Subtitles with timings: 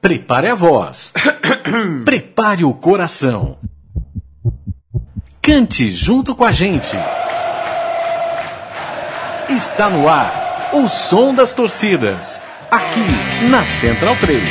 [0.00, 1.12] Prepare a voz.
[2.04, 3.58] Prepare o coração.
[5.42, 6.96] Cante junto com a gente.
[9.48, 12.40] Está no ar o som das torcidas.
[12.70, 13.04] Aqui
[13.50, 14.42] na Central 3.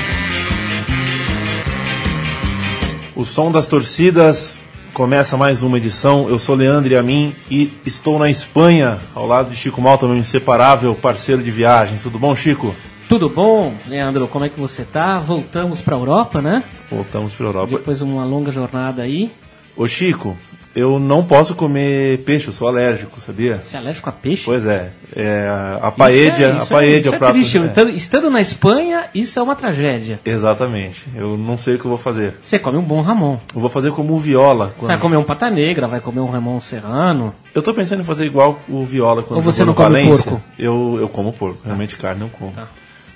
[3.15, 4.61] O som das torcidas
[4.91, 6.27] começa mais uma edição.
[6.27, 10.93] Eu sou Leandro Amin e estou na Espanha, ao lado de Chico Malta, meu inseparável
[10.93, 11.97] parceiro de viagem.
[11.97, 12.75] Tudo bom, Chico?
[13.09, 14.27] Tudo bom, Leandro?
[14.27, 15.15] Como é que você tá?
[15.17, 16.61] Voltamos para a Europa, né?
[16.91, 17.77] Voltamos para a Europa.
[17.77, 19.31] Depois de uma longa jornada aí.
[19.77, 20.35] Ô, Chico,
[20.75, 23.61] eu não posso comer peixe, eu sou alérgico, sabia?
[23.63, 24.43] Você é alérgico a peixe?
[24.43, 24.89] Pois é.
[25.15, 25.47] é
[25.81, 27.33] a paella, isso é, a paella é, o prato.
[27.33, 27.57] triste.
[27.59, 27.61] é.
[27.65, 30.19] Estando, estando na Espanha, isso é uma tragédia.
[30.25, 31.05] Exatamente.
[31.15, 32.33] Eu não sei o que eu vou fazer.
[32.43, 33.37] Você come um bom Ramon.
[33.55, 34.67] Eu vou fazer como o Viola.
[34.67, 37.33] Você quando- vai comer um pata negra, vai comer um Ramon serrano.
[37.55, 40.31] Eu tô pensando em fazer igual o Viola quando Ou você não come Valência.
[40.31, 40.43] porco?
[40.59, 42.51] Eu, eu como porco, realmente carne não como.
[42.51, 42.67] Tá.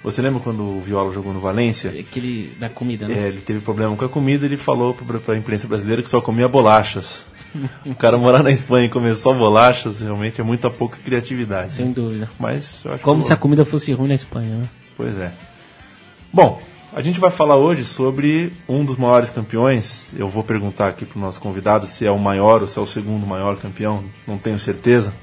[0.03, 1.91] Você lembra quando o Viola jogou no Valência?
[1.91, 3.13] Aquele da comida, né?
[3.13, 6.19] É, ele teve problema com a comida, ele falou para a imprensa brasileira que só
[6.19, 7.25] comia bolachas.
[7.85, 11.73] o cara morar na Espanha e comer só bolachas realmente é muita pouca criatividade.
[11.73, 12.29] Sem dúvida.
[12.39, 14.69] Mas Como que se a comida fosse ruim na Espanha, né?
[14.97, 15.31] Pois é.
[16.33, 16.61] Bom,
[16.93, 20.13] a gente vai falar hoje sobre um dos maiores campeões.
[20.17, 22.81] Eu vou perguntar aqui para o nosso convidado se é o maior ou se é
[22.81, 25.13] o segundo maior campeão, não tenho certeza.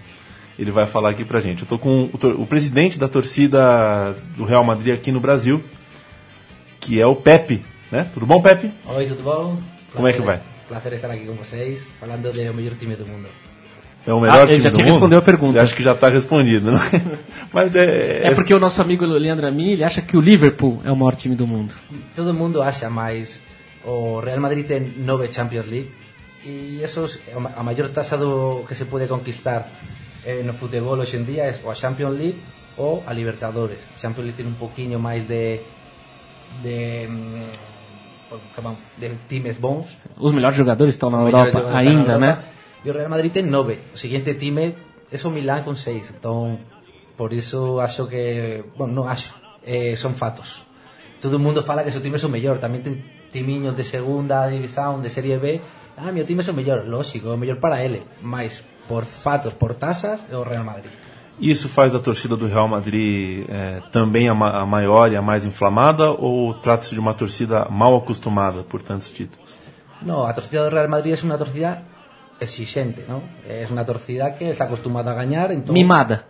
[0.59, 1.63] Ele vai falar aqui pra gente.
[1.63, 5.63] Eu tô com o, o presidente da torcida do Real Madrid aqui no Brasil,
[6.81, 8.07] que é o Pepe, né?
[8.13, 8.73] Tudo bom, Pepe?
[8.87, 9.57] Oi, tudo bom?
[9.95, 10.41] Como é que vai?
[10.69, 13.29] Prazer estar aqui com vocês, falando do melhor time do mundo.
[14.07, 14.93] É o melhor Ah, ele time já tinha mundo?
[14.93, 15.59] respondeu a pergunta.
[15.59, 16.79] Eu acho que já está respondido, né?
[17.53, 20.91] Mas é, É porque o nosso amigo Leandro Amin, ele acha que o Liverpool é
[20.91, 21.73] o maior time do mundo.
[22.17, 23.41] Todo mundo acha, mas
[23.85, 25.91] o Real Madrid tem nove Champions League
[26.45, 27.19] e eso es
[27.57, 29.67] a maior taxa do que se pode conquistar
[30.25, 32.41] eh, no futebol hoxe en día é ou a Champions League
[32.79, 33.79] ou a Libertadores.
[33.99, 35.61] Champions League tem un poquinho máis de
[36.63, 37.69] de mm,
[38.57, 42.45] como de times bons Os melhores jogadores estão na O Europa ainda, né?
[42.85, 43.91] E o Real Madrid ten nove.
[43.95, 44.75] O seguinte time
[45.11, 46.15] é o Milán con seis.
[46.15, 46.63] Entón,
[47.19, 48.63] por iso acho que...
[48.79, 49.35] Bueno, non acho.
[49.67, 50.63] Eh, son fatos.
[51.19, 52.63] Todo o mundo fala que o seu time é o mellor.
[52.63, 53.03] Tamén ten
[53.35, 55.59] timiños de segunda división, de Serie B.
[55.99, 56.87] Ah, meu time é o mellor.
[56.87, 58.07] Lógico, é o mellor para ele.
[58.23, 60.91] Mas, por fatos, por tasas, é o Real Madrid.
[61.39, 65.23] Isso faz da torcida do Real Madrid é, também a, ma- a maior e a
[65.23, 69.47] mais inflamada ou trata-se de uma torcida mal acostumada por tantos títulos?
[70.03, 71.83] No, a torcida do Real Madrid é unha torcida
[72.41, 73.23] exigente, ¿no?
[73.47, 75.75] É unha torcida que está acostumada a gañar, entón...
[75.79, 76.27] Mimada.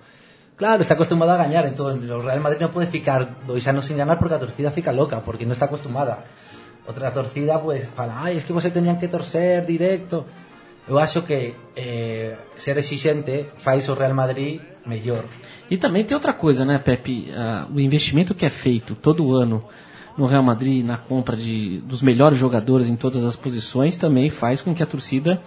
[0.59, 3.97] Claro, está acostumada a gañar, entonces el Real Madrid no puede ficar dois anos sin
[3.97, 6.27] ganar porque a torcida fica loca, porque no está acostumada.
[6.89, 10.25] Outra torcida, pues, fala, ai, es que você tenían que torcer directo.
[10.89, 15.25] Eu acho que eh, ser exigente faz o Real Madrid mellor.
[15.71, 17.31] E também tem outra coisa, né, Pepe?
[17.35, 19.65] Ah, o investimento que é feito todo ano
[20.17, 24.61] no Real Madrid na compra de, dos melhores jogadores em todas as posições também faz
[24.61, 25.41] com que a torcida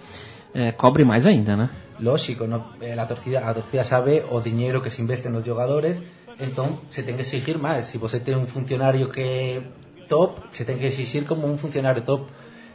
[0.54, 1.70] eh, cobre mais ainda, né?
[2.00, 5.98] Lógico, no, eh, la torcida, a torcida sabe o dinheiro que se investe nos jogadores,
[6.38, 7.86] entón se ten que exigir máis.
[7.86, 9.62] Se você ten un funcionario que é
[10.08, 12.26] top, se ten que exigir como un funcionario top.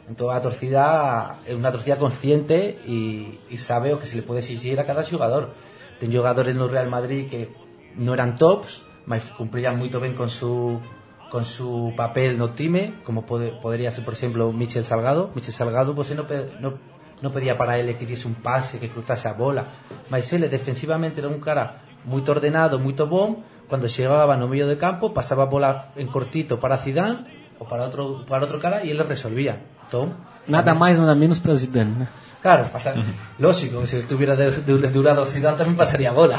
[0.08, 4.40] Entón a torcida é unha torcida consciente e, e sabe o que se le pode
[4.40, 5.52] exigir a cada xogador.
[6.00, 7.52] Ten jogadores no Real Madrid que
[8.00, 10.80] non eran tops, mas cumplían moito ben con su
[11.28, 15.30] con su papel no time, como pode, podría ser, por exemplo, Michel Salgado.
[15.34, 16.80] Michel Salgado, pues, no, no,
[17.20, 19.68] no pedía para ele que diese un pase, que cruzase a bola.
[20.08, 23.44] Mas ele, defensivamente, era un cara moito ordenado, moito bom.
[23.68, 28.24] Cando chegaba no medio de campo, pasaba bola en cortito para Zidane ou para outro,
[28.24, 29.60] para outro cara e ele resolvía.
[29.88, 30.12] Entón,
[30.48, 32.06] Nada mais, nada menos para Zidane, né?
[32.40, 32.94] Claro, pasa,
[33.40, 36.38] lógico, se estuviera de, de, de durado Zidane tamén pasaría a bola.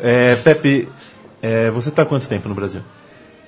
[0.00, 0.88] É, Pepe,
[1.42, 2.80] é, você está há quanto tempo no Brasil?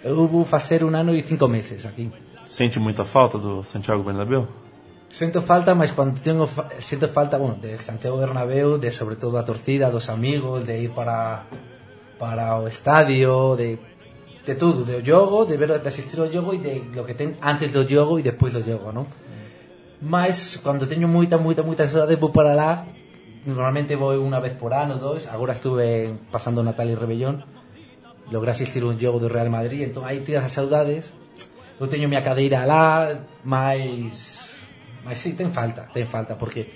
[0.05, 2.11] Eu vou facer un ano e cinco meses aquí.
[2.49, 4.49] Sente muita falta do Santiago Bernabéu?
[5.11, 9.39] Siento falta, mas cuando tengo fa- siento falta, bueno, de Santiago Bernabéu, de sobre todo
[9.39, 11.45] a torcida, dos amigos, de ir para
[12.19, 13.79] para o estadio, de
[14.50, 17.38] de todo, de jogo, de ver de asistir ao jogo e de lo que ten
[17.38, 19.07] antes do jogo e despois do jogo, ¿no?
[20.03, 22.89] Mas cando teño moita, moita, moita saudade vou para lá.
[23.47, 25.28] Normalmente vou unha vez por ano, dos.
[25.30, 27.45] Agora estuve pasando Natal e Rebellón.
[28.33, 31.13] Logré asistir a un jogo do Real Madrid, entón aí tiras as saudades.
[31.80, 33.13] Eu teño miña cadeira lá,
[33.45, 34.41] mas
[35.04, 36.69] mas sí, ten falta, ten falta porque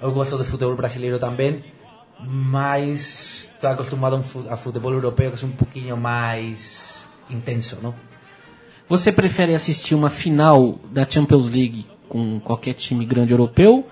[0.00, 1.60] eu gosto de futebol brasileiro tamén,
[2.24, 6.87] mas estou acostumado a un fu- a futebol europeo que é un poquinho máis
[7.30, 7.94] intenso, ¿no?
[8.88, 13.86] Você prefere assistir uma final da Champions League com qualquer time grande europeu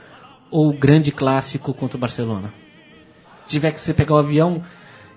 [0.51, 2.53] ou grande clássico contra o Barcelona?
[3.45, 4.63] Se tiver que você pegar o avião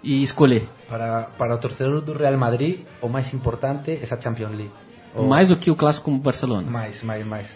[0.03, 0.67] e escolher.
[0.87, 4.71] Para, para o torcedor do Real Madrid, o máis importante é a Champions League.
[5.15, 6.69] O- Mais do que o clássico com o Barcelona.
[6.69, 7.55] máis, máis, máis.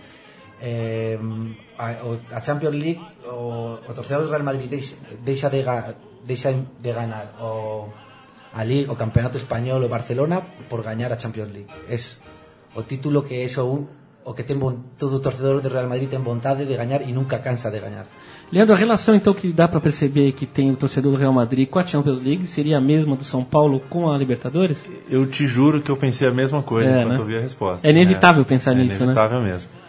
[0.62, 1.20] Eh,
[1.78, 5.62] a, a Champions League o, o torcedor do Real Madrid deixa, deixa, de,
[6.26, 7.90] deixa de ganar o,
[8.54, 12.22] a Liga, o Campeonato Español o Barcelona por gañar a Champions League es
[12.76, 13.90] o título que es o,
[14.24, 17.42] o que ten bon, todo torcedor do Real Madrid ten vontade de gañar e nunca
[17.42, 18.06] cansa de gañar
[18.54, 21.68] Leandro, a relação então que dá para perceber que tem o torcedor do Real Madrid
[21.68, 24.90] com a Champions League seria a mesma do São Paulo com a Libertadores?
[25.10, 27.24] Eu te juro que eu pensei a mesma coisa É, enquanto né?
[27.24, 27.88] eu vi a resposta.
[27.88, 29.06] É inevitável pensar é nisso, né?
[29.06, 29.83] inevitável mesmo.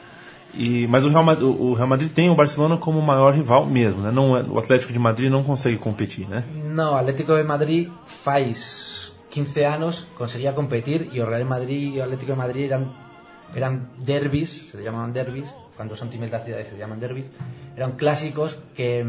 [0.56, 3.66] E, mas o Real, Madrid, o Real Madrid tem o Barcelona como o maior rival
[3.66, 4.10] mesmo, né?
[4.10, 6.44] Não, o Atlético de Madrid não consegue competir, né?
[6.52, 12.04] No, Atlético de Madrid faz 15 anos conseguía competir e o Real Madrid e o
[12.04, 12.70] Atlético de Madrid
[13.54, 17.26] eran derbis, se le llamaban derbis, cuando son times da cidade se llaman derbis,
[17.76, 19.02] eran clásicos que,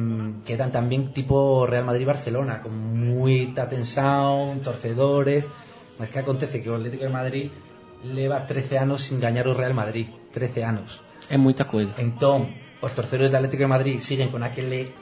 [0.46, 5.46] que eran tamén tipo Real Madrid-Barcelona, con moita tensión, torcedores,
[6.02, 7.46] mas que acontece que o Atlético de Madrid
[8.06, 11.06] leva 13 anos sin gañar o Real Madrid, 13 anos.
[11.30, 11.94] É muita coisa.
[11.98, 14.94] Entón, os torcedores do Atlético de Madrid siguen con aquele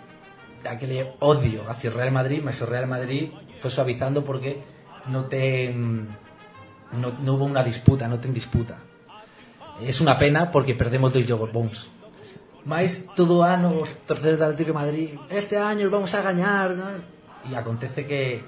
[0.63, 4.63] aquele odio hacia o Real Madrid, mas Real Madrid foi suavizando porque
[5.11, 6.07] non ten
[6.95, 8.79] no, hubo unha disputa, non ten disputa.
[9.83, 11.91] Es unha pena porque perdemos dois jogos bons.
[12.63, 16.87] Mais todo ano os torcedores do Atlético de Madrid, este año vamos a gañar, ¿no?
[17.43, 18.39] E acontece que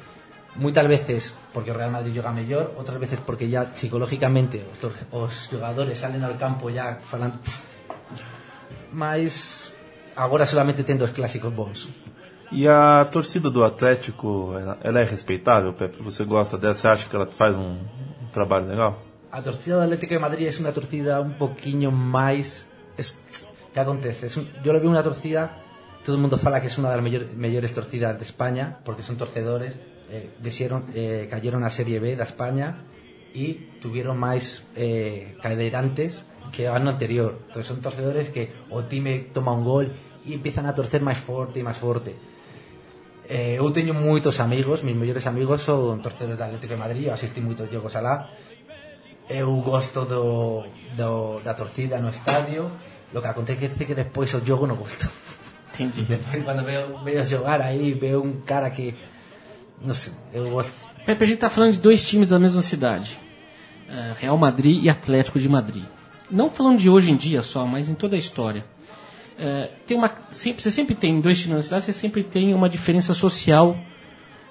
[0.56, 5.52] moitas veces porque Real Madrid joga mellor, outras veces porque ya psicológicamente os, tor- os
[5.52, 7.36] jogadores salen ao campo ya falan
[8.92, 9.74] mas
[10.16, 11.90] agora solamente ten dos clásicos bons.
[12.52, 16.02] E a torcida do Atlético, ela, ela é respeitável, Pepe?
[16.02, 16.82] Você gosta dessa?
[16.82, 17.76] Você acha que ela faz um,
[18.22, 19.02] um trabalho legal?
[19.32, 22.64] A torcida do Atlético de Madrid es unha torcida un poquinho máis
[22.96, 23.20] es,
[23.74, 24.32] que acontece?
[24.32, 25.60] Es un, yo lo veo unha torcida
[26.06, 29.76] todo o mundo fala que es das mellor, mellores torcidas de España porque son torcedores
[30.10, 32.86] eh, desieron, eh, cayeron a Serie B da España
[33.36, 36.24] e tuvieron máis eh, cadeirantes
[36.56, 39.92] que o ano anterior Entonces son torcedores que o time toma un gol
[40.24, 42.16] e empiezan a torcer máis forte e máis forte
[43.28, 47.14] eh, eu teño moitos amigos mis mellores amigos son torcedores do Atlético de Madrid eu
[47.14, 48.32] asistí moitos xogos alá.
[49.28, 50.64] eu gosto do,
[50.96, 52.72] do, da torcida no estadio
[53.12, 55.10] lo que acontece é que despois o jogo non gosto
[55.76, 56.08] Entendi.
[56.08, 58.96] Despois, cando veo, veo xogar aí, veo un cara que
[60.34, 60.74] eu gosto.
[61.06, 63.18] Pepe, a gente tá falando de dois times da mesma cidade.
[63.88, 65.84] É, Real Madrid e Atlético de Madrid.
[66.32, 68.66] Não falando de hoje em dia só, mas em toda a história.
[69.38, 72.68] É, tem uma, você sempre tem, em dois times na cidade, você sempre tem uma
[72.70, 73.78] diferença social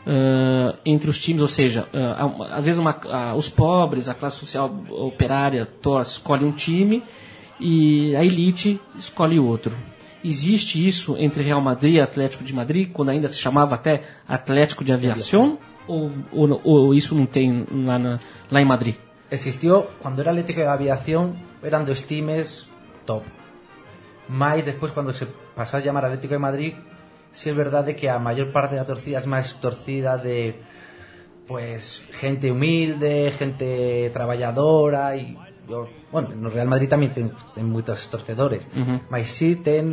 [0.06, 4.36] é, entre os times, ou seja, há- às vezes uma- a- os pobres, a classe
[4.36, 7.02] social operária, torce, escolhe um time
[7.58, 9.74] e a elite escolhe outro.
[10.24, 14.82] Existe isso entre Real Madrid e Atlético de Madrid, quando ainda se chamava até Atlético
[14.82, 15.58] de Aviação?
[15.86, 18.18] Ou, ou, ou isso não tem lá, na-
[18.50, 18.94] em Madrid?
[19.30, 22.66] Existió, cuando era Atlético de Aviación, eran dos times
[23.04, 23.26] top.
[24.28, 26.72] Mais despois, cuando se pasó a llamar Atlético de Madrid,
[27.30, 30.54] sí es verdad de que a mayor parte da torcida es máis torcida de
[31.46, 35.36] pues gente humilde, gente traballadora e
[35.68, 39.00] yo, bueno, no Real Madrid tamén ten, ten moitos torcedores, Ujú.
[39.08, 39.88] mas sí ten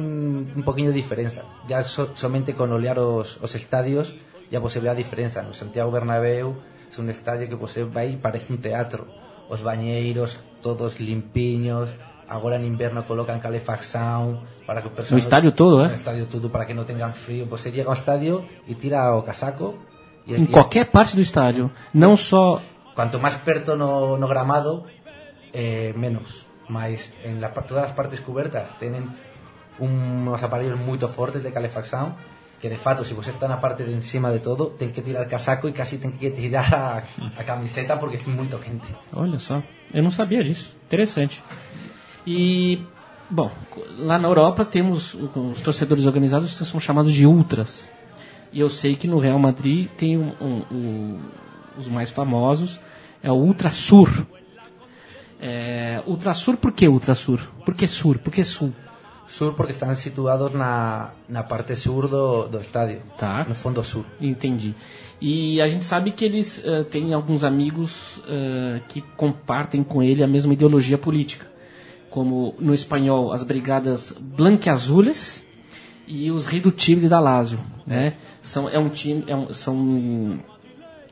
[0.51, 1.47] un poquinho de diferenza.
[1.67, 4.11] Ya so, somente con olear os, os estadios
[4.51, 5.39] ya pues se ve a diferenza.
[5.43, 6.59] No Santiago Bernabéu
[6.91, 9.07] es un estadio que pues se vai parece un teatro.
[9.47, 11.91] Os bañeiros todos limpiños,
[12.27, 15.93] agora en inverno colocan calefacción para que o No persoal estadio todo, no eh?
[15.95, 17.47] estadio todo para que no tengan frío.
[17.47, 19.79] Pues se llega ao estadio e tira o casaco
[20.27, 21.71] e, Em e- qualquer parte do estádio.
[21.95, 22.59] Não só
[22.91, 24.83] Cuanto más perto no, no gramado,
[25.53, 26.45] eh, menos.
[26.69, 29.11] Mais en la, todas as partes cubertas tenen
[29.79, 32.15] unos aparellos moito fortes de calefacción
[32.61, 35.25] que de fato, se você está na parte de encima de todo, ten que tirar
[35.25, 38.85] casaco e casi ten que tirar a, a camiseta porque é moito quente.
[39.11, 40.69] Olha só, eu não sabia disso.
[40.85, 41.41] Interessante.
[42.21, 42.85] E,
[43.29, 43.49] bom,
[43.97, 47.89] lá na Europa temos os torcedores organizados que são chamados de ultras.
[48.53, 51.19] E eu sei que no Real Madrid tem um, um- um-
[51.79, 52.79] os mais famosos,
[53.23, 54.07] é o Ultrasur.
[55.41, 57.41] É, Ultrasur, por que Ultrasur?
[57.65, 58.19] Por que Sur?
[58.19, 58.71] Por que Sul?
[59.27, 62.99] Sur porque están situados na, na parte sur do, do estadio.
[63.17, 63.45] Tá.
[63.47, 64.03] No fondo sur.
[64.19, 64.75] Entendi.
[65.21, 70.21] E a gente sabe que eles eh, têm alguns amigos eh, que compartem com ele
[70.21, 71.45] a mesma ideologia política.
[72.09, 75.47] Como no espanhol, as brigadas blanqueazules
[76.05, 77.59] e os Ridutíbili da Lazio.
[77.87, 78.15] Né?
[78.43, 80.39] São, é um time, é um- são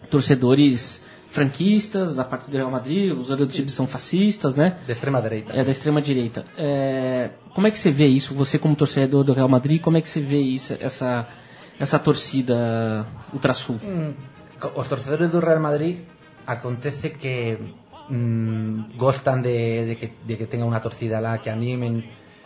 [0.10, 4.78] torcedores franquistas da parte do Real Madrid, os Ridutíbili são fascistas, né?
[4.86, 5.54] De extrema dereita.
[5.54, 6.46] É da extrema direita.
[6.58, 8.34] É, como é que você vê isso?
[8.34, 11.28] Você como torcedor do Real Madrid, como é que você vê isso, essa
[11.80, 13.80] essa torcida ultrasul?
[14.76, 16.00] Os torcedores do Real Madrid
[16.46, 17.58] acontece que
[18.10, 22.04] mm, gustan de, de, que, de que tenga una torcida la que animen,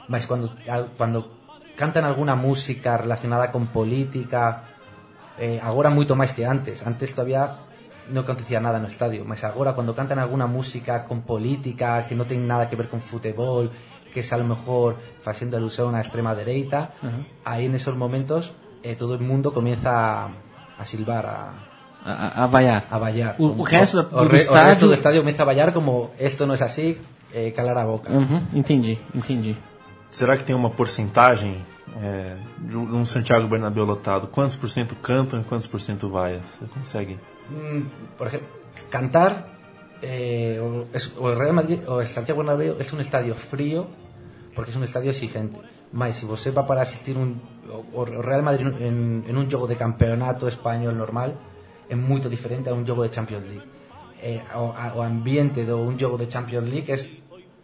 [0.08, 0.54] más cuando,
[0.98, 1.32] cuando
[1.76, 4.70] cantan alguna música relacionada con política,
[5.40, 6.86] eh, agora moito máis que antes.
[6.86, 7.73] Antes todavía
[8.12, 12.28] non acontecía nada no estadio, mas agora cando cantan alguna música con política que non
[12.28, 13.72] ten nada que ver con futebol,
[14.12, 17.24] que es a lo mejor facendo alusión á extrema dereita, uh -huh.
[17.48, 18.52] aí en esos momentos
[18.84, 20.30] eh, todo el mundo comienza a,
[20.78, 21.40] a silbar, a,
[22.04, 22.84] a, a vaiar.
[22.92, 23.34] A vaiar.
[23.40, 24.60] O, o resto do, o, re, estádio...
[24.60, 26.98] o resto do estadio começa a vaiar como esto não é assim,
[27.34, 28.12] eh, calar a boca.
[28.12, 28.42] Uh -huh.
[28.54, 29.56] Entendi, entendi.
[30.12, 31.66] Será que tem uma porcentagem
[31.98, 34.28] é, de um Santiago Bernabéu lotado?
[34.28, 36.38] Quantos por cento cantam e quantos por cento vai?
[36.38, 37.18] Você consegue?
[37.50, 38.48] Mm, por ejemplo,
[38.90, 39.54] cantar
[40.02, 43.88] eh, o, es, o, el Real Madrid o el Santiago Bernabéu es un estadio frío
[44.56, 45.60] porque es un estadio exigente.
[45.92, 49.68] Mais se você va para asistir un, o, o Real Madrid en, en un jogo
[49.68, 51.38] de campeonato español normal
[51.90, 53.68] é moito diferente a un jogo de Champions League.
[54.22, 57.10] Eh, o, o ambiente un jogo de Champions League es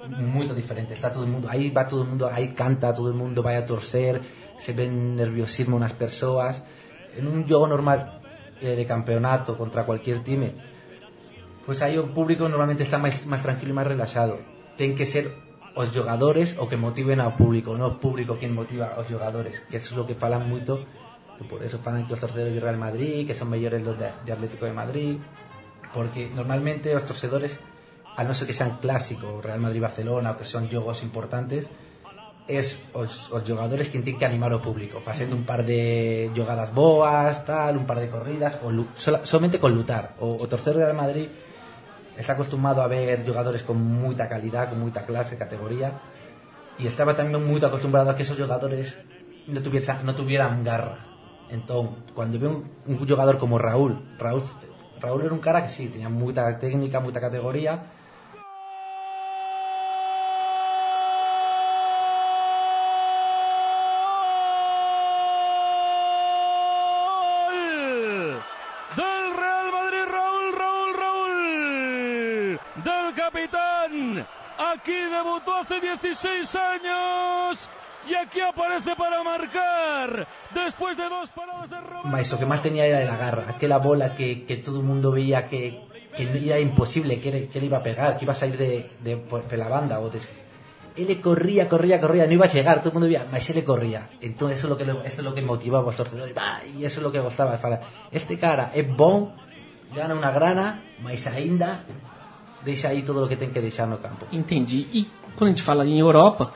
[0.07, 0.93] moito diferente.
[0.93, 3.57] Está todo el mundo, aí va todo el mundo, aí canta, todo el mundo vai
[3.57, 4.21] a torcer,
[4.57, 6.63] se ven nerviosismo nas persoas.
[7.17, 8.18] En un jogo normal
[8.61, 10.53] eh, de campeonato contra cualquier time,
[11.65, 14.39] pues aí o público normalmente está máis, máis tranquilo e máis relaxado.
[14.79, 15.31] Ten que ser
[15.75, 19.77] os jogadores o que motiven ao público, non o público quen motiva aos jogadores, que
[19.77, 20.81] eso é o que falan moito,
[21.37, 24.11] que por eso falan que os torcedores de Real Madrid, que son mellores los de,
[24.11, 25.15] de Atlético de Madrid,
[25.93, 27.61] porque normalmente os torcedores
[28.19, 31.71] a no ser que sean clásicos, Real Madrid-Barcelona, o que son jogos importantes,
[32.50, 36.74] es os, os jogadores quen ten que animar o público facendo un par de jogadas
[36.74, 40.18] boas tal, un par de corridas o, sola, solamente con lutar.
[40.18, 41.29] O, o torcedor Real Madrid
[42.18, 45.94] está acostumado a ver jogadores con moita calidad con moita clase, categoría
[46.82, 48.98] e estaba tamén moito acostumbrado a que esos jogadores
[49.46, 51.06] no, tuviesa, no tuvieran garra.
[51.53, 54.41] Entón, cando ve un, un jogador como Raúl Raúl
[54.98, 57.99] Raúl era un cara que sí, tenía moita técnica, moita categoría
[76.01, 77.70] 16 años
[78.10, 82.08] y aquí aparece para marcar después de dos paradas de Roberto.
[82.08, 85.12] Mais o que máis tenía era la garra, aquela bola que, que todo o mundo
[85.12, 85.84] veía que,
[86.15, 89.58] que era imposible, que, le iba a pegar, que iba a salir de, de, de
[89.58, 90.00] la banda.
[90.00, 90.20] O de...
[90.96, 94.10] Ele corría, corría, corría, no iba a llegar, todo el mundo veía, mas ele corría.
[94.22, 96.36] Entonces eso es lo que, eso es lo que motivaba a los torcedores,
[96.77, 97.60] y eso es lo que gustaba.
[98.12, 99.36] Este cara é bon,
[99.94, 101.84] gana unha grana, mas ainda
[102.63, 104.25] deixa aí tudo o que tem que deixar no campo.
[104.31, 104.87] Entendi.
[104.93, 106.53] E quando a gente fala em Europa,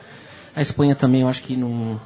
[0.54, 2.00] a Espanha também eu acho que não,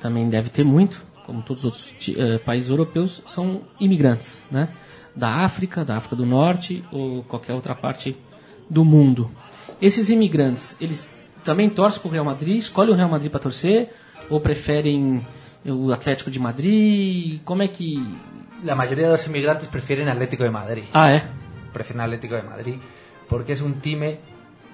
[0.00, 4.68] também deve ter muito, como todos os outros uh, países europeus, são imigrantes, né?
[5.16, 8.16] Da África, da África do Norte ou qualquer outra parte
[8.68, 9.30] do mundo.
[9.80, 11.08] Esses imigrantes, eles
[11.44, 13.90] também torcem para o Real Madrid, escolhem o Real Madrid para torcer
[14.28, 15.24] ou preferem
[15.64, 17.40] o Atlético de Madrid?
[17.44, 17.96] Como é que...
[18.68, 20.84] A maioria dos imigrantes preferem Atlético de Madrid.
[20.92, 21.28] Ah, é?
[21.72, 22.80] Preferem Atlético de Madrid
[23.28, 24.18] porque es un time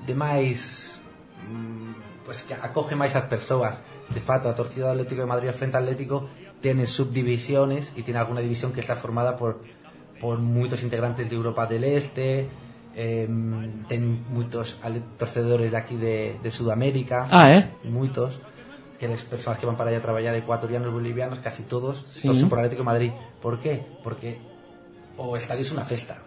[0.07, 1.01] de máis
[1.49, 5.53] mm, pues que acoge máis as persoas de fato a torcida do Atlético de Madrid
[5.53, 6.29] frente ao Atlético
[6.61, 9.61] tiene subdivisiones y tiene alguna división que está formada por
[10.21, 12.49] por muchos integrantes de Europa del Este
[12.95, 13.29] eh,
[13.87, 14.81] ten muchos
[15.17, 17.71] torcedores de aquí de, de Sudamérica ah, eh?
[17.85, 18.41] muchos
[19.01, 22.29] que las personas que van para allá a trabajar ecuatorianos, bolivianos, casi todos sí.
[22.29, 23.13] torcen por Atlético de Madrid.
[23.41, 23.83] ¿Por qué?
[24.05, 24.39] Porque
[25.17, 26.19] o estadio es una festa.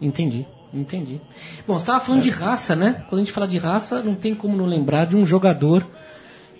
[0.00, 0.46] Entendi.
[0.72, 1.20] Entendi.
[1.66, 2.24] Bom, você estava falando é.
[2.24, 3.04] de raça, né?
[3.08, 5.86] Quando a gente fala de raça, não tem como não lembrar de um jogador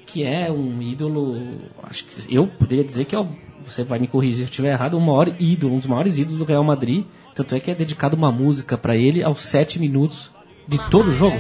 [0.07, 1.41] que é um ídolo.
[1.85, 3.29] Acho que eu poderia dizer que é o,
[3.65, 6.39] você vai me corrigir se eu estiver errado, o maior ídolo, um dos maiores ídolos
[6.39, 7.05] do Real Madrid.
[7.35, 10.31] Tanto é que é dedicado uma música para ele aos sete minutos
[10.67, 11.39] de todo o jogo.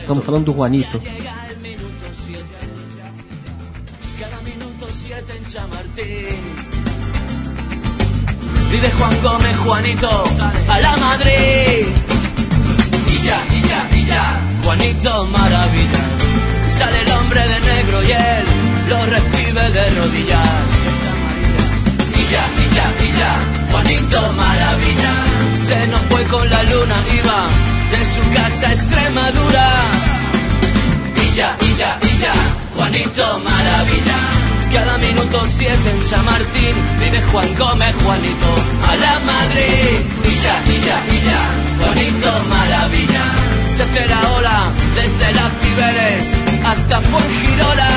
[0.00, 1.00] Estamos falando do Juanito.
[8.74, 10.24] Vive Juan Gómez, Juanito,
[10.68, 11.86] a la Madrid.
[13.06, 16.02] Y ya, y ya, y ya, Juanito maravilla.
[16.76, 18.44] Sale el hombre de negro y él
[18.88, 20.68] lo recibe de rodillas.
[22.18, 23.32] Y ya, y ya, y ya,
[23.70, 25.14] Juanito maravilla.
[25.62, 27.46] Se nos fue con la luna, iba
[27.92, 29.68] de su casa Extremadura.
[31.22, 32.34] Y ya, y ya, y ya,
[32.74, 34.43] Juanito maravilla.
[34.74, 38.50] Cada minuto siete en San Martín vive Juan Gómez, Juanito,
[38.90, 40.02] a la Madrid.
[40.42, 41.40] Ya, y ya,
[41.78, 43.24] Juanito, maravilla.
[44.08, 47.90] La ola desde las Ciberes hasta Fuengirola.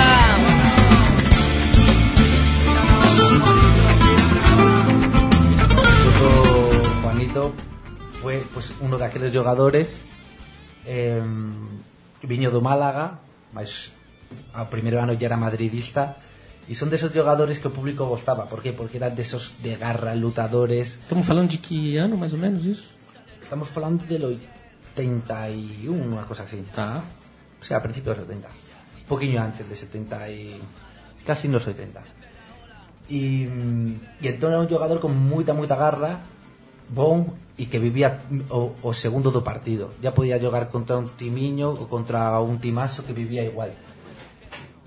[7.02, 7.54] Juanito
[8.22, 10.02] fue pues uno de aquellos jugadores
[10.86, 11.22] eh,
[12.22, 13.20] viño do Málaga,
[13.52, 13.92] mas
[14.54, 16.18] ao primeiro ano ya era madridista
[16.68, 18.44] e son desos jogadores que o público gostaba.
[18.52, 18.76] Por qué?
[18.76, 21.00] Porque eran desos de garra, lutadores.
[21.00, 22.92] Estamos falando de que ano, mais ou menos, isso?
[23.40, 24.36] Estamos falando del
[24.92, 26.60] 81, unha cosa así.
[26.76, 27.00] Tá.
[27.00, 28.52] O sea, a principios dos 70.
[28.52, 30.60] Un poquinho antes de 70 y...
[31.24, 32.04] Casi nos 80.
[33.08, 33.48] Y,
[34.20, 36.20] y entón era un jogador con moita, moita garra,
[36.92, 38.20] bon, e que vivía
[38.52, 39.96] o, o segundo do partido.
[40.04, 43.74] Ya podía jogar contra un timiño ou contra un timazo que vivía igual.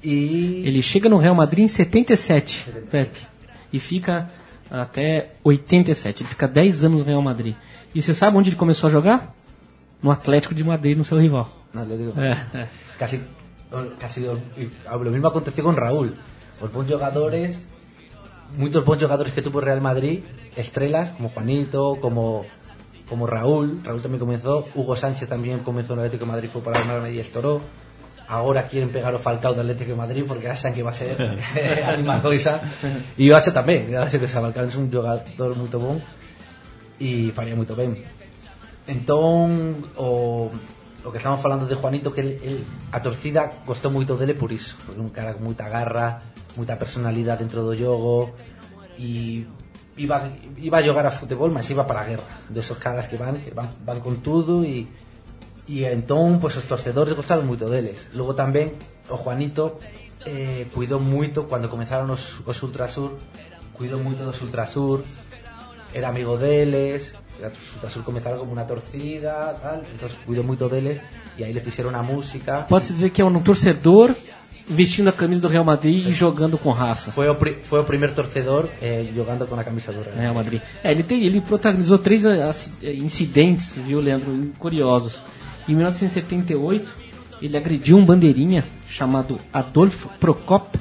[0.02, 0.62] E...
[0.66, 3.20] Ele chega no Real Madrid em 77, Pepe.
[3.72, 4.30] E fica
[4.70, 6.22] até 87.
[6.22, 7.54] Ele fica 10 anos no Real Madrid.
[7.94, 9.34] E você sabe onde ele começou a jogar?
[10.02, 11.48] No Atlético de Madrid, no seu rival.
[11.74, 11.82] No.
[12.20, 12.68] É, é.
[12.98, 13.20] Casi,
[13.98, 14.38] casi o,
[14.96, 16.14] lo mismo aconteció con Raúl.
[16.60, 17.66] Os bons jogadores,
[18.56, 20.20] muchos bons jogadores que tuvo el Real Madrid,
[20.56, 22.44] estrellas como Juanito, como
[23.08, 26.62] como Raúl, Raúl también comenzó, Hugo Sánchez también comenzó en el Atlético de Madrid, fue
[26.62, 27.60] para el Real Madrid y estoró.
[28.30, 31.18] Ahora quieren pegar o Falcao del Atlético de Madrid porque asan que va a ser
[31.90, 32.62] animal coisa.
[33.18, 35.98] E eu acho tamén, eu acho que Falcao é un jogador moito bon
[37.02, 37.98] e faría moito ben.
[38.86, 40.46] Entón, o,
[41.02, 42.56] o que estamos falando de Juanito que el, el,
[42.94, 46.22] a torcida gostou moito dele por iso, porque un cara con moita garra,
[46.54, 48.30] moita personalidade dentro do jogo
[48.94, 49.42] e
[49.96, 53.42] iba, iba a jogar a futebol, mas iba para a guerra desos caras que van,
[53.42, 54.86] que van, van con tudo e
[55.70, 58.74] e entón pois os torcedores gostaron moito deles logo tamén
[59.06, 59.70] o Juanito
[60.26, 63.14] eh, cuidou moito cando comenzaron os, os Ultrasur
[63.70, 65.06] cuidou moito dos Ultrasur
[65.94, 70.98] era amigo deles os Ultrasur comenzaron como unha torcida tal, entón cuidou moito deles
[71.38, 74.10] e aí le fixeron a música Pode-se dizer que é um torcedor
[74.70, 77.10] vestindo a camisa do Real Madrid e jogando com raça.
[77.10, 80.62] foi o, foi o primeiro torcedor eh, jogando con a camisa do Real Real Madrid.
[80.82, 85.20] É, ele, tem, ele protagonizou três assim, incidentes, viu, Leandro, curiosos.
[85.70, 86.92] Em 1978,
[87.40, 90.76] ele agrediu um bandeirinha chamado Adolfo Prokop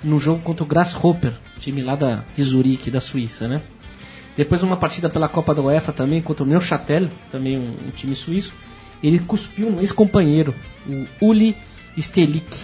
[0.00, 3.60] no jogo contra o Grasshopper, time lá da Zurique, da Suíça, né?
[4.36, 8.14] Depois uma partida pela Copa da UEFA também contra o Neuchâtel, também um, um time
[8.14, 8.52] suíço.
[9.02, 10.54] Ele cuspiu um ex-companheiro,
[10.86, 11.56] o Uli
[11.98, 12.56] Stelik.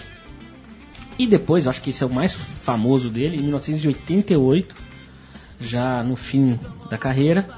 [1.17, 4.73] E depois, acho que esse é o mais famoso dele, em 1988,
[5.59, 6.57] já no fim
[6.89, 7.49] da carreira,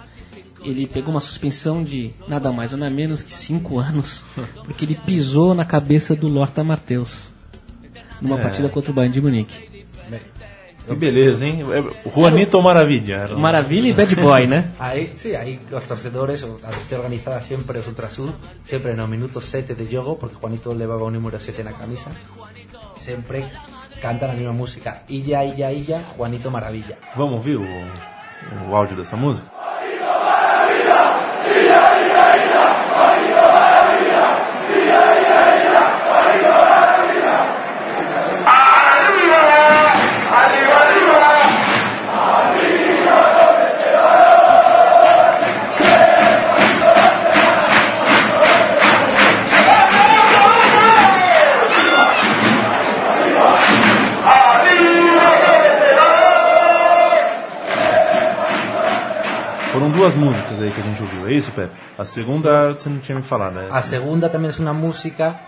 [0.63, 4.23] ele pegou uma suspensão de nada mais nada menos que 5 anos,
[4.65, 7.11] porque ele pisou na cabeça do Lorta Marteus
[8.21, 8.43] numa É.
[8.43, 9.71] partida contra o Bayern de Munique.
[10.87, 11.63] Que beleza, hein?
[11.71, 13.27] É, Juanito Maravilha.
[13.37, 14.71] Maravilha e bad boy, né?
[14.79, 18.33] Aí, sí, aí os torcedores, a torcida organizada sempre os Ultrasur,
[18.65, 22.09] sempre no minuto 7 de jogo, porque Juanito levaba o número 7 na camisa,
[22.99, 23.45] sempre
[24.01, 26.97] cantan a mesma música, Illa, Illa, Illa, Juanito Maravilla.
[27.15, 27.63] Vamos ouvir o,
[28.69, 29.49] o áudio dessa música?
[31.51, 32.47] いらっしゃい
[32.89, 33.10] ませ。
[59.71, 61.71] Foram duas músicas aí que a gente ouviu, é isso, Pepe?
[61.97, 63.69] A segunda você não tinha me falado, né?
[63.71, 65.39] A segunda tamén é unha música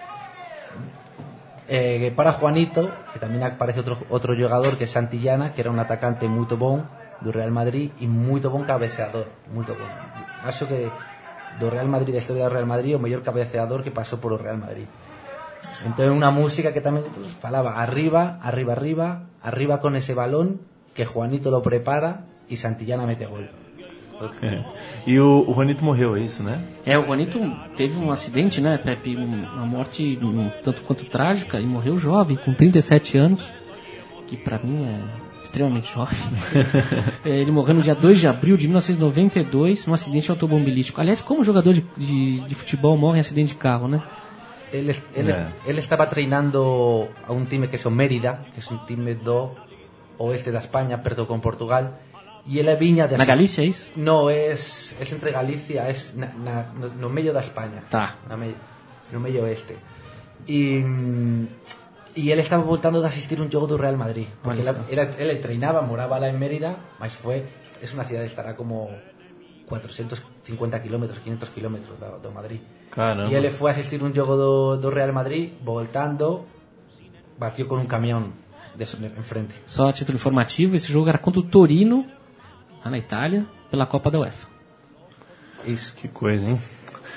[1.68, 5.76] eh, para Juanito, que tamén aparece outro, outro jogador que é Santillana, que era un
[5.76, 6.88] atacante moito bon
[7.20, 9.92] do Real Madrid e moito bon cabeceador, moito bon.
[10.48, 10.88] Acho que
[11.60, 14.56] do Real Madrid, da historia do Real Madrid, o mellor cabeceador que pasou polo Real
[14.56, 14.88] Madrid.
[15.84, 19.08] Entón é unha música que tamén pues, arriba, arriba, arriba,
[19.44, 20.64] arriba con ese balón,
[20.96, 23.63] que Juanito lo prepara e Santillana mete gol.
[24.42, 24.64] É.
[25.08, 26.62] E o, o Juanito morreu, é isso, né?
[26.86, 27.40] É, o Juanito
[27.76, 29.16] teve um acidente, né, Pepe?
[29.18, 33.42] Um- Uma morte um tanto quanto trágica e morreu jovem, com 37 anos,
[34.28, 35.02] que pra mim é
[35.44, 36.18] extremamente jovem.
[37.26, 41.00] É, ele morreu no dia 2 de abril de 1992, num acidente automobilístico.
[41.02, 44.02] Aliás, como jogador de, de, de futebol morre em acidente de carro, né?
[44.72, 45.50] Él, es- él, Yeah.
[45.68, 49.56] él estaba treinando a un time que es o Mérida, que es un time do
[50.18, 52.00] oeste da España, perto con Portugal,
[52.46, 53.92] y él viña de Na Galícia, é isso?
[53.96, 57.84] No, es, es entre Galicia, es na, na, no, no medio da España.
[57.90, 58.18] Tá.
[58.28, 58.54] Na me,
[59.12, 59.78] no medio oeste.
[60.46, 61.48] Y, mm,
[62.16, 64.28] y él estaba voltando de asistir un jogo do Real Madrid.
[64.42, 64.76] Porque só.
[64.90, 67.48] él, él treinaba, moraba lá en Mérida, mas fue,
[67.82, 68.90] es una ciudad que estará como
[69.68, 72.60] 450 kilómetros, 500 kilómetros do, do Madrid.
[72.92, 73.32] Caramba.
[73.32, 76.46] Y él fue a asistir un jogo do, do Real Madrid, voltando,
[77.40, 78.34] batió con un camión
[78.76, 79.56] de eso enfrente.
[79.66, 82.06] Só a título informativo, esse jogo era contra o Torino,
[82.84, 84.48] lá na Itália, pela Copa da UEFA.
[85.66, 85.94] Isso.
[85.96, 86.60] Que coisa, hein?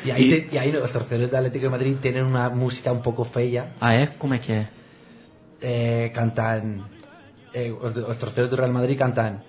[0.05, 3.02] Y ahí, te- y ahí los torcedores del Atlético de Madrid tienen una música un
[3.02, 3.72] poco fea.
[3.81, 4.07] Ah, é?
[4.18, 4.68] Como é que é?
[5.61, 6.87] Eh, cantan.
[7.52, 9.42] eh, los, los torcedores del Real Madrid cantan.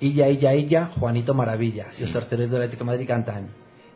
[0.00, 1.86] Illa, illa, illa, Juanito Maravilla.
[1.96, 3.48] Y los torcedores del Atlético de Madrid cantan.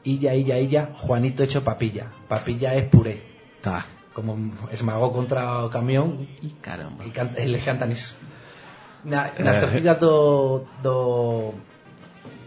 [0.04, 2.06] Illa, illa, illa, Juanito hecho papilla.
[2.28, 3.20] Papilla es puré.
[3.60, 3.84] Tá.
[4.14, 4.38] Como
[4.70, 7.04] esmagó contra camión Ih, caramba.
[7.04, 8.14] e canta, eles cantan iso.
[9.06, 11.54] Na, nas torcidas do, do,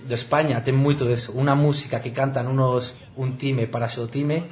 [0.03, 4.43] do España ten moito eso, unha música que cantan unos un time para seu time,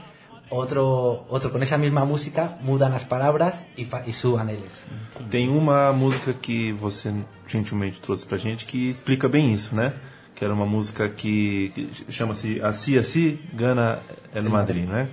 [0.48, 4.88] outro outro con esa mesma música mudan as palabras e, fa, e suban eles.
[5.28, 7.12] Tem uma música que você
[7.43, 9.91] gentilmente trouxe pra gente que explica bem isso, né?
[10.32, 14.00] Que era uma música que, que chama-se Así Así Gana
[14.34, 15.10] El Madrid, né?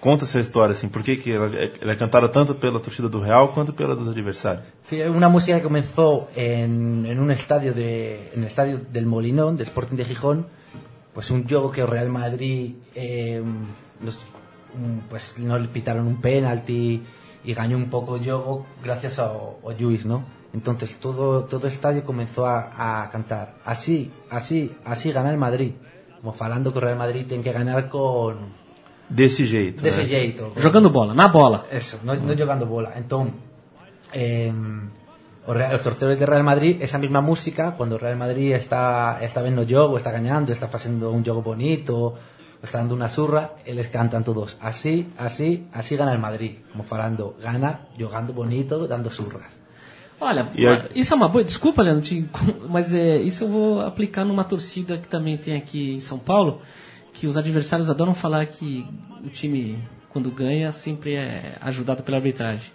[0.00, 3.52] Conta essa história, assim, por que, que ela, ela é cantada tanto torcida do Real
[3.52, 4.64] quanto pela dos adversários?
[4.84, 9.64] Fue una música que comenzó en, un estadio de, en el estadio del Molinón, de
[9.64, 10.46] Sporting de Gijón,
[11.12, 13.42] pues un juego que Real Madrid eh,
[15.10, 17.02] pues no le pitaron un penalti
[17.44, 20.24] y ganó un poco el juego gracias a, a ¿no?
[20.54, 25.72] Entonces todo, todo el estadio comenzó a, cantar así, así, así gana el Madrid.
[26.20, 28.57] Como falando que Real Madrid tiene que ganar con
[29.08, 29.82] Desse jeito.
[29.82, 30.04] de ese né?
[30.04, 30.52] jeito.
[30.56, 31.66] Jogando bola, na bola.
[31.70, 32.92] Eso, no, no jugando bola.
[32.96, 33.32] Entonces,
[34.12, 34.52] eh,
[35.46, 39.18] os, Real- os torcedores de Real Madrid, esa misma música, cuando o Real Madrid está,
[39.22, 42.14] está vendo o jogo, está gañando, está facendo un jogo bonito,
[42.60, 46.58] o está dando unha surra, eles cantan todos así, así, así gana el Madrid.
[46.74, 49.46] Como falando, gana jogando bonito, dando surras.
[50.20, 51.44] Olha, aí- isso é uma boa.
[51.46, 52.02] Desculpa, Leandro,
[52.68, 56.60] mas é, isso eu vou aplicar numa torcida que também tem aqui em São Paulo,
[57.18, 58.86] que os adversários adoram falar que
[59.24, 62.70] o time, quando ganha, sempre é ajudado pela arbitragem.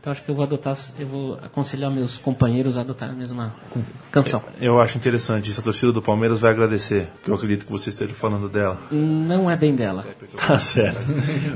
[0.00, 3.54] Então acho que eu vou adotar, eu vou aconselhar meus companheiros a adotar a mesma
[4.10, 4.42] canção.
[4.60, 5.60] Eu acho interessante isso.
[5.60, 8.78] A torcida do Palmeiras vai agradecer, que eu acredito que você esteja falando dela.
[8.90, 10.04] Não é bem dela.
[10.46, 11.00] Tá certo.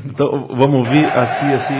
[0.06, 1.74] Então vamos ouvir Assim Assim.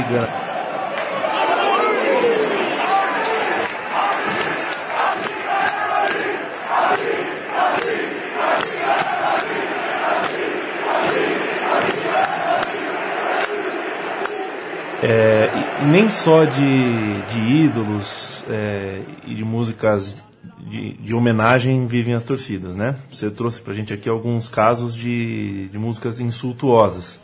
[15.11, 15.49] É,
[15.87, 20.25] nem só de, de ídolos é, e de músicas
[20.61, 22.95] de, de homenagem vivem as torcidas, né?
[23.11, 27.19] Você trouxe pra gente aqui alguns casos de, de músicas insultuosas,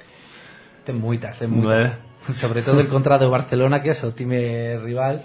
[0.85, 1.73] Ten muitas, não muitas.
[1.73, 1.99] é?
[2.33, 5.20] Sobre todo el contra do Barcelona, que é o time rival.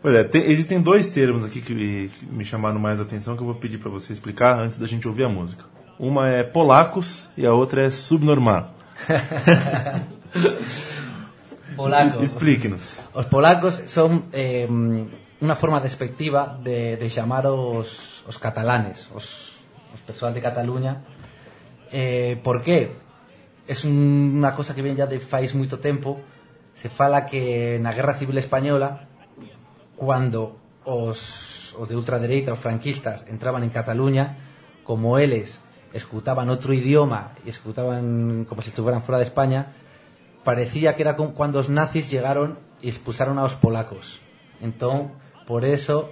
[0.00, 3.34] Pois é, tem- existem dois termos aqui que me, que me chamaram mais a atenção
[3.36, 5.64] que eu vou pedir pra você explicar antes da gente ouvir a música.
[5.98, 8.72] Uma é polacos e a outra é subnormal.
[11.74, 12.22] polacos.
[12.22, 13.00] Explíquenos.
[13.12, 14.68] Os polacos son eh,
[15.42, 19.58] unha forma despectiva de, de chamar os, os catalanes, os,
[19.90, 21.02] os persoas de Cataluña.
[21.90, 22.94] Eh, por qué?
[23.66, 26.22] Es un, unha cosa que ven ya de fais moito tempo.
[26.78, 29.10] Se fala que na Guerra Civil Española,
[29.98, 30.56] cuando
[30.86, 34.38] os, os de ultradereita, os franquistas, entraban en Cataluña,
[34.86, 35.60] como eles
[35.92, 39.76] escutaban outro idioma e escutaban como se si estuveran fora de España,
[40.44, 44.20] parecía que era como cuando os nazis llegaron y expulsaron a los polacos.
[44.60, 45.12] Entón,
[45.46, 46.10] por eso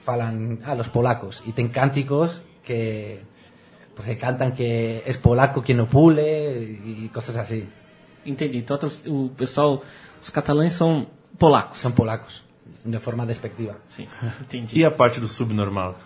[0.00, 3.22] falan a los polacos y ten cánticos que
[3.94, 7.66] pues, que cantan que es polaco quien no pule y cosas así.
[8.24, 8.58] Entendi.
[8.58, 9.82] Então o pessoal,
[10.22, 11.06] os catalães são
[11.38, 11.78] polacos.
[11.78, 12.44] Son polacos,
[12.84, 13.76] de forma despectiva.
[13.88, 14.06] Sim,
[14.44, 14.78] entendi.
[14.78, 15.96] E a parte do subnormal?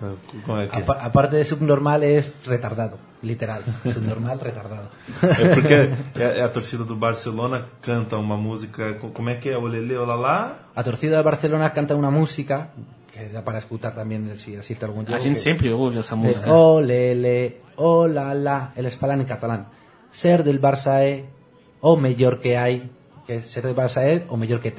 [0.47, 0.83] Como é que é?
[0.83, 3.63] Apa- aparte de subnormal es retardado, literal.
[3.93, 4.89] Subnormal, retardado.
[5.23, 5.75] É porque
[6.15, 9.57] é, é a torcida do Barcelona canta uma música, co- como é que é?
[9.59, 10.71] Olele, olalá?
[10.77, 12.71] A torcida de Barcelona canta una música
[13.13, 16.15] que da para escuchar también si existe algún A jogo gente que- sempre ouve essa
[16.15, 16.53] Es música.
[16.53, 19.67] olele, olala, el espalan en catalán.
[20.13, 21.25] Ser del Barça é
[21.81, 22.87] o mellor que hai,
[23.27, 24.71] que ser del Barça é o mellor que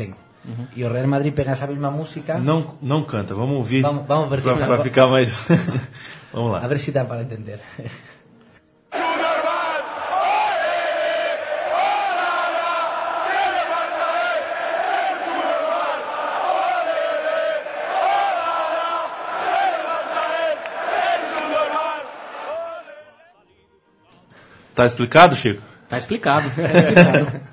[0.56, 0.68] ten.
[0.76, 3.82] E o Real Madrid pega esa mesma música, Não, não canta, vamos ouvir.
[3.82, 5.46] Vamos- vamos ver que- pra ficar mais.
[6.34, 6.60] vamos lá.
[6.60, 7.60] a ver si dá para entender.
[24.76, 25.62] Tá explicado, Chico?
[25.90, 26.50] Tá explicado.
[26.56, 27.49] Tá explicado.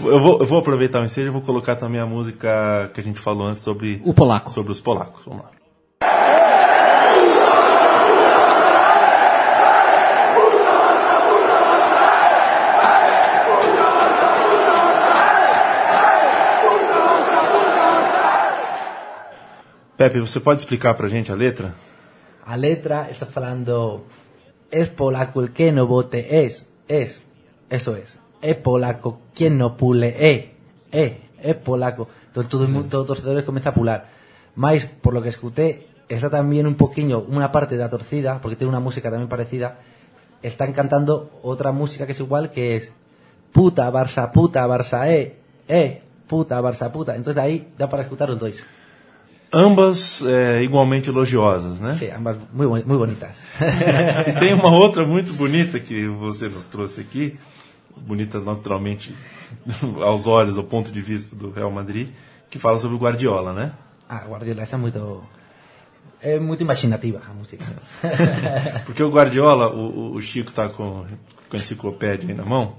[0.00, 3.04] Eu vou, eu vou aproveitar o ensejo e vou colocar também a música que a
[3.04, 4.50] gente falou antes sobre, O polaco.
[4.50, 5.22] sobre os polacos.
[5.24, 5.50] Vamos lá.
[19.96, 21.74] Pepe, você pode explicar pra gente a letra?
[22.46, 24.06] A letra está falando
[24.70, 27.26] es polaco el que no vote es, es
[27.68, 28.18] Eso es.
[28.42, 29.20] Es polaco.
[29.34, 30.14] ¿Quién no pule?
[30.18, 30.50] Eh,
[30.92, 32.08] eh, es polaco.
[32.26, 34.08] Entonces todo el mundo, todos os torcedores comienza a pular.
[34.56, 38.56] Mais, por lo que escuché, está también un poquillo, una parte de la torcida, porque
[38.56, 39.78] tiene una música también parecida,
[40.42, 42.92] están cantando otra música que es igual, que es
[43.52, 45.36] puta, Barça, puta, Barça, eh,
[45.68, 47.14] eh, puta, Barça, puta.
[47.16, 48.64] Entonces ahí da para escuchar los dos.
[49.52, 51.96] Ambas é, igualmente elogiosas, né?
[51.96, 53.42] Sí, ambas boni- muy bonitas.
[54.38, 57.36] Tem uma outra muito bonita que você nos trouxe aqui,
[58.00, 59.14] bonita naturalmente
[60.02, 62.08] aos olhos, ao ponto de vista do Real Madrid,
[62.50, 63.72] que fala sobre o Guardiola, né?
[64.08, 64.92] ah, Guardiola, es muy...
[66.22, 67.64] Es muy imaginativa la música.
[68.84, 71.06] Porque o Guardiola, o, o- o Chico tá com,
[71.48, 72.76] com a enciclopédia aí na mão,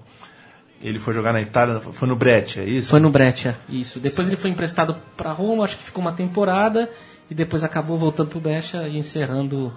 [0.79, 2.89] ele foi jogar na Itália, foi no Breccia, é isso?
[2.91, 3.99] Foi no Breccia, isso.
[3.99, 6.87] Depois ele foi emprestado para Roma, acho que ficou uma temporada
[7.31, 9.75] e depois acabou voltando pro Breccia e encerrando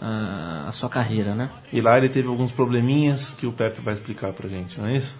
[0.00, 1.50] a sua carreira, né?
[1.72, 4.96] E lá ele teve alguns probleminhas que o Pepe vai explicar pra gente, não é
[4.96, 5.18] isso?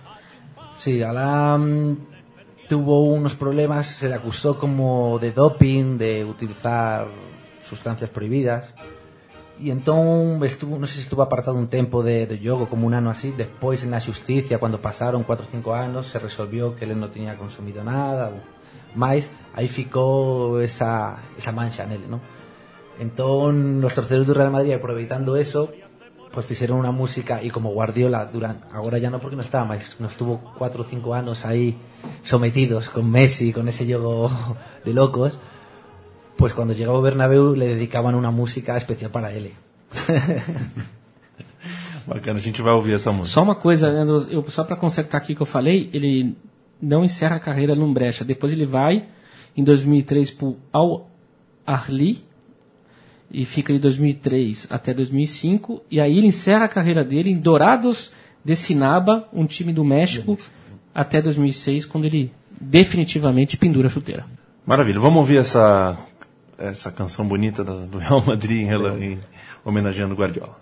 [0.77, 1.97] Sí, Alam
[2.71, 7.09] tuvo unos problemas, se le acusó como de doping, de utilizar
[7.61, 8.77] sustancias prohibidas.
[9.59, 12.95] Y entonces estuvo, no sé si estuvo apartado un tiempo de, de yogo, como un
[12.95, 13.35] año así.
[13.37, 17.11] Después en la justicia, cuando pasaron 4 o 5 años, se resolvió que él no
[17.11, 18.31] tenía consumido nada.
[18.95, 22.21] Más, ahí ficó esa, esa mancha en él, ¿no?
[23.01, 25.73] Entonces, los torcedores del Real Madrid, aproveitando eso,
[26.31, 29.97] pues hicieron una música y como Guardiola, durante, ahora ya no porque no estaba, más
[29.99, 31.77] no estuvo cuatro o cinco años ahí
[32.23, 34.31] sometidos con Messi, con ese juego
[34.85, 35.39] de locos,
[36.37, 39.53] pues cuando llegaba a Bernabéu le dedicaban una música especial para él.
[42.07, 43.35] Bacana, a gente vai ouvir essa música.
[43.35, 46.37] Só uma coisa, Leandro, eu, só para consertar aqui que eu falei, ele
[46.81, 48.25] não encerra a carreira no Brecha.
[48.25, 49.07] Depois ele vai,
[49.57, 51.09] em 2003, pro Al
[51.67, 52.25] Ahly,
[53.31, 58.13] e fica de 2003 até 2005, e aí ele encerra a carreira dele em Dourados
[58.45, 60.39] de Sinaba, um time do México,
[60.95, 64.27] até 2006, quando ele definitivamente pendura a chuteira.
[64.67, 65.99] Maravilha, vamos ouvir essa,
[66.59, 69.19] essa canção bonita do Real Madrid em,
[69.65, 70.57] homenageando Guardiola.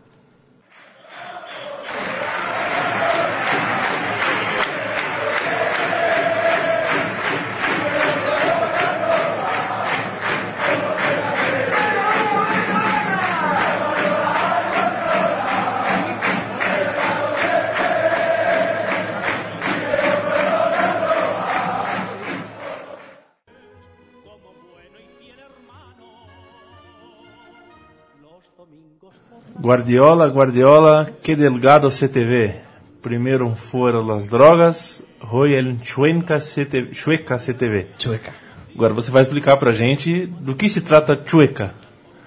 [29.69, 32.59] Guardiola, Guardiola, que delgado ve.
[33.03, 37.91] Primero fueron las drogas, hoy el chueca te, chueca ve.
[37.99, 38.33] Chueca.
[38.75, 41.75] Agora você vai explicar pra gente do que se trata chueca.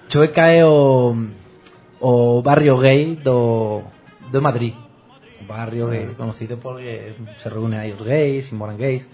[0.08, 1.16] Chueca é o,
[1.98, 3.82] o barrio gay do,
[4.30, 4.74] de Madrid.
[5.40, 9.04] Un barrio gay conocido porque se reúnen ahí los gays y moran gays.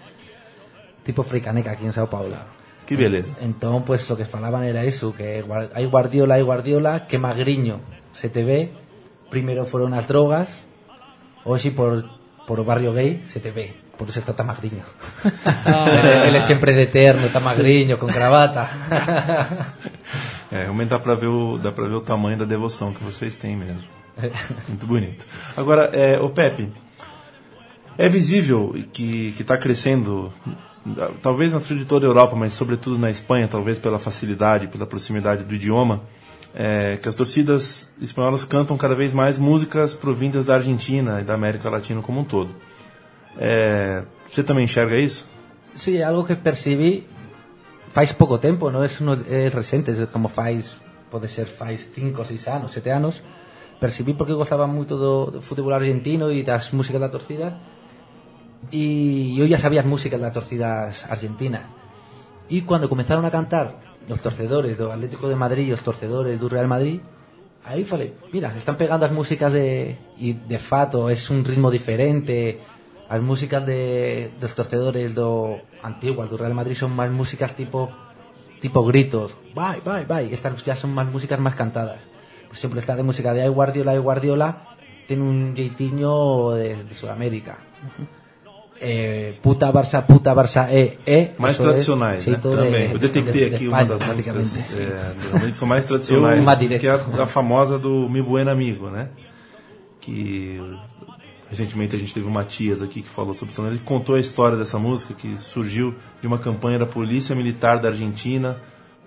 [1.03, 2.37] Tipo fricaneca aquí en Sao Paulo.
[2.85, 3.39] Que beleza.
[3.41, 5.43] Entón, pues, lo que falaban era eso, que
[5.75, 8.73] hai Guardiola, hai Guardiola, que magriño se te ve,
[9.31, 10.65] primero fueron as drogas,
[11.45, 12.03] hoxe por,
[12.51, 14.83] por barrio gay se te ve, por eso está tan magriño.
[16.03, 18.67] él, él é sempre de terno, tá magriño, con gravata.
[20.51, 23.37] É, realmente dá pra, ver o, dá pra ver o tamanho da devoção que vocês
[23.37, 23.87] têm mesmo.
[24.67, 25.27] Muito bonito.
[25.55, 26.73] Agora, é, o Pepe,
[27.99, 30.33] é visível que está crescendo,
[31.21, 35.45] talvez na de toda a Europa, mas sobretudo na Espanha, talvez pela facilidade, pela proximidade
[35.45, 36.01] do idioma,
[36.59, 41.35] é, que as torcidas espanholas cantam cada vez mais músicas provindas da Argentina e da
[41.35, 42.51] América Latina como um todo.
[43.39, 45.25] É, você também enxerga isso?
[45.77, 47.07] Sí, algo que percibí
[47.91, 50.75] faz pouco tempo, non é, é recente, é como faz,
[51.07, 53.23] pode ser faz 5, 6 anos, 7 anos,
[53.79, 57.55] percibí porque gostaba moito do, do fútbol argentino e das músicas da torcida
[58.75, 61.63] e eu ya sabía as músicas das torcidas argentinas
[62.51, 66.49] e cando comenzaron a cantar os torcedores do Atlético de Madrid e os torcedores do
[66.49, 67.01] Real Madrid
[67.65, 72.59] aí falei, mira, están pegando as músicas de e de fato es un ritmo diferente
[73.09, 77.89] as músicas de dos torcedores do antiguas do Real Madrid son máis músicas tipo
[78.61, 82.03] tipo gritos, vai, vai, vai, estas ya son máis músicas máis cantadas.
[82.49, 84.49] Por exemplo, esta de música de Ay Guardiola, Ay Guardiola
[85.07, 87.57] ten un jeitinho de, de Sudamérica.
[88.81, 91.31] Eh, puta Barça, puta Barça, eh, eh.
[91.39, 92.33] Mais tradicionais, né?
[92.33, 92.93] jeito de- Também.
[92.93, 96.87] Eu detectei de- de aqui uma España, das músicas é, são mais tradicionais, uma que
[96.87, 99.09] é a, a famosa do Mi Buen Amigo, né?
[100.01, 100.61] Que
[101.51, 103.67] recentemente a gente teve o Matias aqui que falou sobre isso.
[103.67, 107.89] Ele contou a história dessa música que surgiu de uma campanha da Polícia Militar da
[107.89, 108.59] Argentina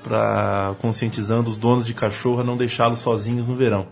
[0.03, 3.87] para conscientizando os donos de cachorro a não deixá-los sozinhos no verão.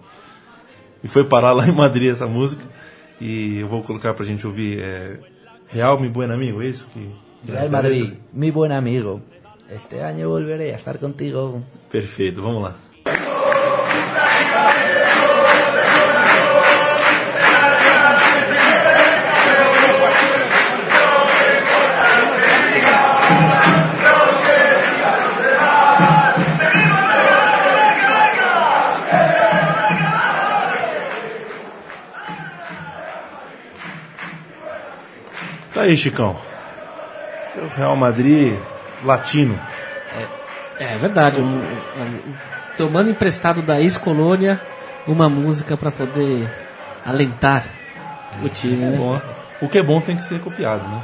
[1.04, 2.64] E foi parar lá em Madrid essa música.
[3.22, 5.20] E eu vou colocar pra gente ouvir é,
[5.72, 6.86] Real Mi Buen Amigo, isso?
[6.94, 7.10] Que,
[7.52, 9.22] Real Madrid, mi buen amigo.
[9.70, 11.60] Este año volveré a estar contigo.
[11.92, 12.76] Perfeito, vamos lá.
[35.90, 36.36] Aí, Chicão.
[37.58, 38.58] O Real Madrid
[39.04, 39.60] latino.
[40.80, 41.42] É verdade.
[41.42, 42.34] um- um-
[42.78, 44.62] tomando emprestado da ex-colônia
[45.06, 46.50] uma música para poder
[47.06, 47.66] alentar
[48.42, 48.98] o time, né?
[48.98, 49.20] Bom,
[49.62, 51.02] o que é bom tem que ser copiado, né?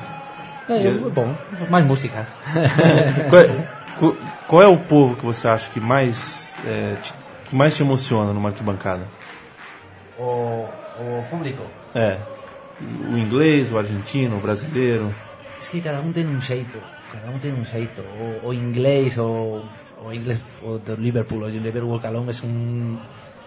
[0.69, 1.35] É, é bom,
[1.69, 2.29] mais músicas.
[3.29, 3.67] qual, é,
[3.99, 4.15] qual-
[4.47, 7.13] qual é o povo que você acha que mais é, te,
[7.45, 9.03] que mais te emociona numa arquibancada?
[10.17, 10.67] o,
[10.97, 11.63] o público.
[11.93, 12.17] É.
[13.11, 15.09] O inglês, o argentino, o brasileiro.
[15.59, 16.79] Es que cada un tiene un xeito,
[17.11, 19.63] cada un tiene un xeito, o, o inglés o,
[20.03, 22.99] o inglés o de Liverpool, o de Liverpool Calón es un,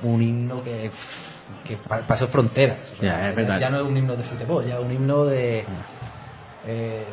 [0.02, 0.90] un himno que,
[1.66, 2.78] que pasó fronteras.
[2.98, 3.58] o Ya.
[3.58, 5.64] Ya no es un himno de fútbol, ya es un himno de,
[6.66, 7.04] eh,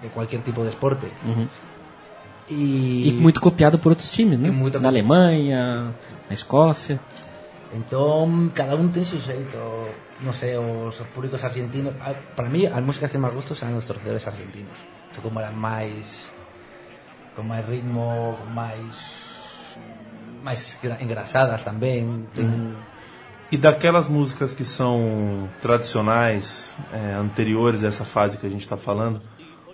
[0.00, 1.08] de cualquier tipo de deporte.
[1.26, 1.48] Uhum.
[2.50, 4.48] Y, E muito copiado por outros times, né?
[4.48, 5.92] E muito Na Alemanha,
[6.28, 6.98] na Escócia.
[7.74, 9.60] Entón, cada un ten su xeito
[10.24, 13.74] No sé, os, os públicos argentinos ah, Para mí, as músicas que máis gusto son
[13.78, 14.74] os torcedores argentinos
[15.14, 16.30] Son como eran máis
[17.38, 18.94] Con máis ritmo Con máis
[20.42, 22.78] máis gra- engrasadas tamén ten,
[23.50, 28.76] E daquelas músicas que são tradicionais, é, anteriores a essa fase que a gente está
[28.76, 29.22] falando,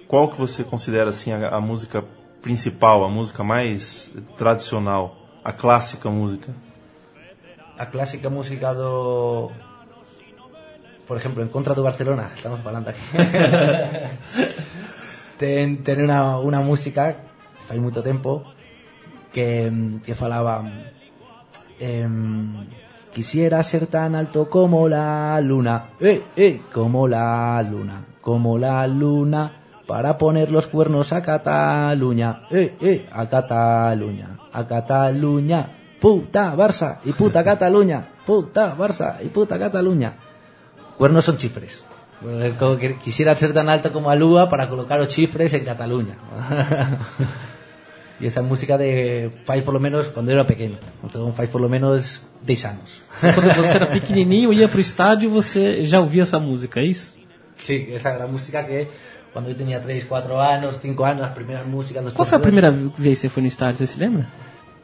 [0.06, 2.04] qual que você considera assim a, a música
[2.40, 6.54] principal, a música mais tradicional, a clássica música?
[7.76, 9.50] A clásica música do
[11.06, 13.00] Por exemplo, en contra do Barcelona Estamos falando aquí.
[15.38, 17.16] Ten, ten una, una música
[17.66, 18.44] fai moito tempo
[19.32, 19.66] que,
[20.04, 20.62] que falaba
[21.80, 22.70] em,
[23.10, 29.64] quisiera ser tan alto como la luna eh, eh, como la luna como la luna
[29.86, 32.46] para poner los cuernos a Cataluña.
[32.50, 35.78] Eh, eh, a Cataluña a Cataluña.
[36.00, 40.14] Puta Barça y puta Cataluña puta Barça y puta Cataluña
[40.96, 41.84] cuernos son chifres.
[42.26, 42.54] Eh,
[43.02, 46.16] quisiera ser tan alto como a Lúa para colocar los chifres en Cataluña.
[48.20, 51.60] Y esa música de faz por lo menos cuando eu era pequeno então faz por
[51.60, 56.38] lo menos 10 anos Quando você era pequenininho, ia pro estádio, você já ouvia essa
[56.38, 57.12] música, é isso?
[57.56, 58.88] sí, esa era música que
[59.32, 62.70] cuando yo tenía 3, 4 años, 5 años, las primeras músicas Qual foi a primeira
[62.70, 64.28] vez que você foi no estádio, você se lembra?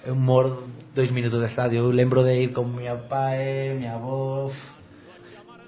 [0.04, 4.50] Eu moro dois minutos do estadio eu lembro de ir con mi pai, mi avó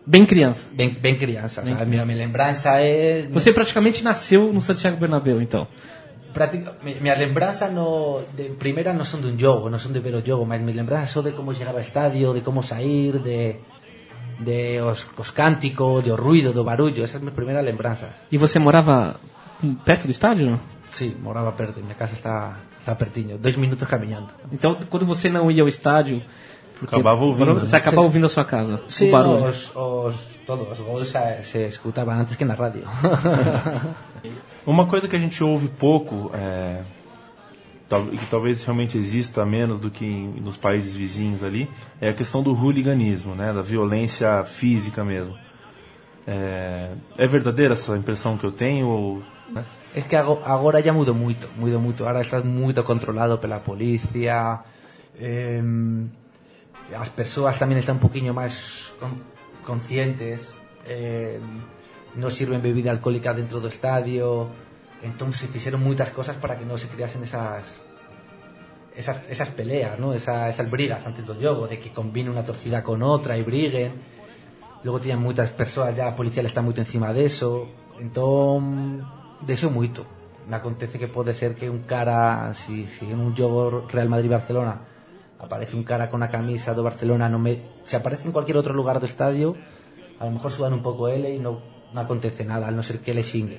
[0.05, 0.67] Bem criança.
[0.73, 5.41] ben, ben crianza o sea, mi, mi lembranza é Você praticamente nasceu no Santiago Bernabéu,
[5.41, 5.69] então.
[6.33, 10.19] Práctica, mi, minhas lembranzas no, de primeira non son dun jogo, non son de ver
[10.19, 13.63] o jogo, mas mis lembranzas son de como chegar ao estadio, de como sair, de
[14.43, 18.11] de os, os cánticos, do ruido, do barullo, esas minhas primeiras lembranzas.
[18.33, 19.21] E você morava
[19.85, 20.59] perto do estádio?
[20.91, 24.27] Sí, moraba perto, minha casa está está pertinho, dois minutos caminhando.
[24.51, 26.21] Então, quando você não ia ao estádio,
[26.79, 27.79] porque Acabava ouvindo, Você né?
[27.79, 29.45] acabava ouvindo a sua casa, Sí, o barulho.
[29.47, 30.15] os, os,
[30.47, 32.83] todos os gols se, se escutaban antes que na radio.
[34.67, 36.83] Uma coisa que a gente ouve pouco, é,
[38.13, 40.07] e que talvez realmente exista menos do que
[40.41, 41.69] nos países vizinhos ali,
[42.01, 45.35] é a questão do hooliganismo, né, da violência física mesmo.
[46.27, 48.87] É, é verdadeira essa impressão que eu tenho?
[48.89, 49.65] Ou, né?
[49.95, 52.07] Es que ago- agora ya mudou moito, mudou moito.
[52.07, 54.61] Ahora está moito controlado pela policía.
[55.21, 55.61] Eh,
[56.95, 59.13] as persoas tamén están un poquinho máis con,
[59.65, 60.53] conscientes.
[60.87, 61.41] Eh,
[62.29, 64.51] sirven bebida alcohólica dentro do estadio.
[65.03, 67.83] Entón se fixeron moitas cosas para que non se creasen esas
[68.95, 70.13] esas, esas peleas, ¿no?
[70.13, 73.97] Esa, esas brigas antes do jogo, de que combine unha torcida con outra e briguen.
[74.85, 77.71] Logo tiñan moitas persoas, ya a policía está moito encima deso.
[77.97, 79.01] Entón,
[79.41, 80.05] deseo moito.
[80.45, 84.92] Me acontece que pode ser que un cara, si, si en un jogo Real Madrid-Barcelona
[85.43, 88.73] aparece un cara con a camisa do Barcelona, no me, se aparece en cualquier outro
[88.73, 89.59] lugar do estadio,
[90.23, 91.59] a lo mejor sudan un pouco ele e non,
[91.91, 93.59] non acontece nada, al no ser que ele xingue.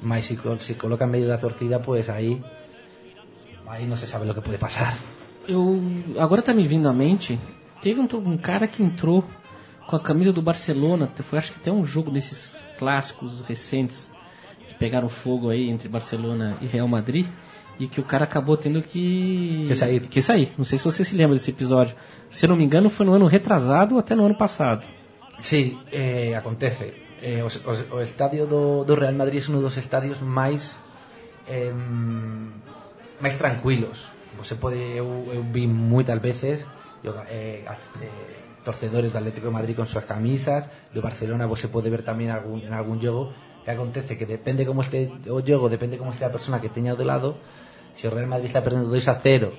[0.00, 2.40] Mas si, si coloca en medio da torcida, pues aí
[3.68, 4.96] aí non se sabe lo que pode pasar.
[5.44, 5.76] Eu,
[6.16, 7.36] agora tá me vindo à mente,
[7.84, 9.20] teve um, um cara que entrou
[9.84, 14.08] com a camisa do Barcelona, foi acho que até um jogo desses clássicos recentes
[14.68, 17.28] que pegaram fogo aí entre Barcelona e Real Madrid
[17.78, 20.00] e que o cara acabou tendo que Que sair.
[20.08, 20.52] Que sair.
[20.58, 21.94] Não sei se você se lembra desse episódio.
[22.30, 24.84] Se eu não me engano, foi no ano retrasado ou até no ano passado.
[25.40, 26.92] Sí, eh, acontece.
[27.22, 30.78] Eh, o, o, o estadio do, do Real Madrid é un dos estadios máis
[31.46, 31.72] eh,
[33.20, 34.10] máis tranquilos.
[34.36, 36.66] Você pode eu, eu vi moitas veces
[37.02, 37.64] yo, eh,
[38.64, 42.62] torcedores do Atlético de Madrid con súas camisas, do Barcelona você pode ver tamén algún,
[42.62, 43.32] en algún jogo
[43.64, 46.94] que acontece que depende como este o jogo, depende como este a persona que teña
[46.94, 47.38] do lado,
[47.98, 49.50] se o Real Madrid está perdendo 2 a 0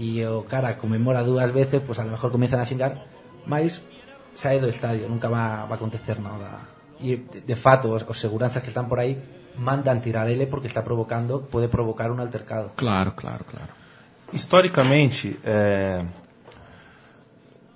[0.00, 3.04] e o cara conmemora dúas veces, pois pues a lo mejor comenzan a xingar,
[3.44, 3.84] máis
[4.32, 6.64] sae do estadio, nunca va, va a acontecer nada.
[6.96, 9.20] E de, de fato, os, os seguranzas que están por aí
[9.60, 12.72] mandan tirar ele porque está provocando, pode provocar un altercado.
[12.80, 13.68] Claro, claro, claro.
[14.32, 16.00] Historicamente, é,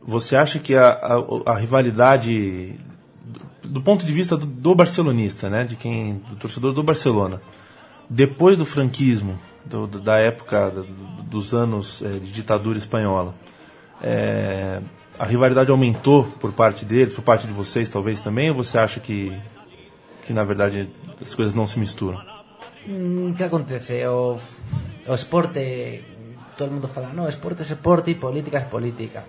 [0.01, 2.81] você acha que a, a, a rivalidade,
[3.63, 7.43] do, do, ponto de vista do, do, barcelonista, né, de quem, do torcedor do Barcelona,
[8.09, 10.73] depois do franquismo, do, da época
[11.25, 13.35] dos anos é, de ditadura espanhola,
[14.03, 14.81] é,
[15.19, 19.01] a rivalidade aumentou por parte deles, por parte de vocês talvez também, ou você acha
[19.01, 19.37] que,
[20.27, 20.89] que na verdade
[21.21, 22.21] as coisas não se misturam?
[22.87, 24.07] Mm, que acontece?
[24.07, 24.39] O,
[25.09, 26.05] o esporte,
[26.57, 29.25] todo mundo fala, no, esporte é esporte e política é política.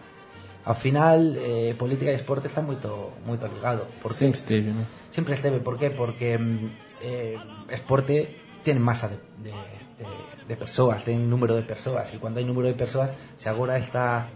[0.65, 3.87] Ao final, eh, política e esporte están moito moito ligado.
[4.03, 4.83] Porque sempre esteve, ¿no?
[5.09, 5.95] Sempre esteve, por qué?
[5.95, 6.35] Porque
[6.99, 7.39] eh,
[7.71, 8.35] esporte
[8.67, 9.55] ten masa de, de,
[10.47, 14.27] de, persoas, ten número de persoas, e cando hai número de persoas, se agora está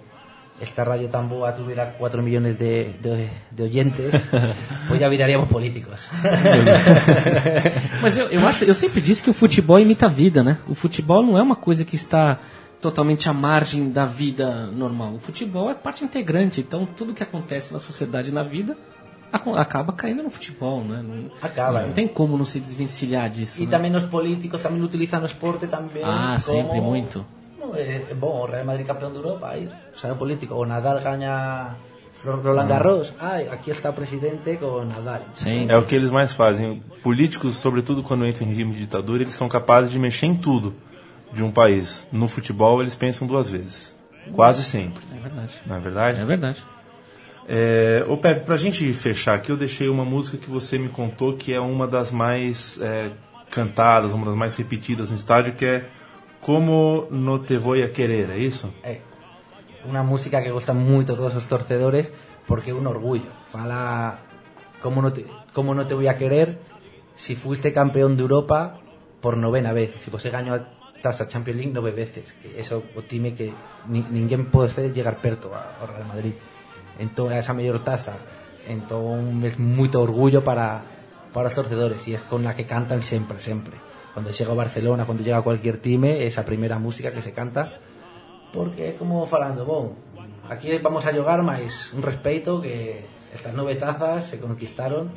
[0.62, 4.14] esta radio tan boa tuviera 4 millones de, de, de oyentes,
[4.88, 6.08] pues já viraríamos políticos.
[8.02, 10.58] Mas eu, eu, acho, eu sempre disse que o futebol imita a vida, né?
[10.68, 12.38] O futebol não é uma coisa que está
[12.80, 15.16] totalmente à margem da vida normal.
[15.16, 18.78] O futebol é parte integrante, então tudo que acontece na sociedade e na vida
[19.58, 21.02] acaba caindo no futebol, né?
[21.02, 21.82] Não, acaba.
[21.82, 21.94] Não é.
[21.94, 23.62] tem como não se desvencilhar disso.
[23.62, 23.72] E né?
[23.72, 26.04] também os políticos também utilizam o esporte também.
[26.04, 26.58] Ah, como...
[26.58, 27.26] sempre muito.
[27.76, 31.76] é, bom, o Real Madrid campeón de Europa, aí, sabe político, o Nadal gaña
[32.24, 35.22] Roland Garros, ai, aqui está o presidente com Nadal.
[35.36, 35.66] Sim.
[35.70, 36.84] É o que eles mais fazem.
[37.02, 40.76] Políticos, sobretudo quando entram em regime de ditadura, eles são capazes de mexer em tudo
[41.34, 42.08] de um país.
[42.12, 43.98] No futebol, eles pensam duas vezes.
[44.34, 45.02] Quase sempre.
[45.16, 45.54] É verdade.
[45.66, 46.22] Não é verdade?
[46.22, 46.64] É verdade.
[47.54, 51.36] É, ô Pepe, pra gente fechar aqui, eu deixei uma música que você me contou
[51.36, 53.12] que é uma das mais é,
[53.50, 55.86] cantadas, uma das mais repetidas no estádio, que é
[56.42, 58.74] Como no te voy a querer, é isso?
[58.82, 58.98] É
[59.86, 62.10] unha música que gosta moito todos os torcedores
[62.50, 63.30] porque é un orgullo.
[63.46, 64.18] Fala
[64.82, 66.58] como no te, como no te voy a querer
[67.14, 68.82] si fuiste campeón de Europa
[69.22, 69.94] por novena vez.
[70.02, 70.66] Si você gañou a
[70.98, 72.34] taza Champions League nove veces.
[72.42, 73.54] Que eso o time que
[73.86, 76.34] ni, ninguén pode llegar perto ao Real Madrid.
[77.02, 78.22] Entón, esa mellor taza.
[78.70, 80.86] Entón, é moito orgullo para,
[81.34, 83.74] para os torcedores e é con la que cantan sempre, sempre.
[84.14, 87.82] Cuando llega a Barcelona, cuando llega a cualquier time, esa primeira música que se canta
[88.54, 89.96] porque é como falando, bon,
[90.50, 95.08] aquí vamos a xogar máis un respeito que estas nove tazas se conquistaron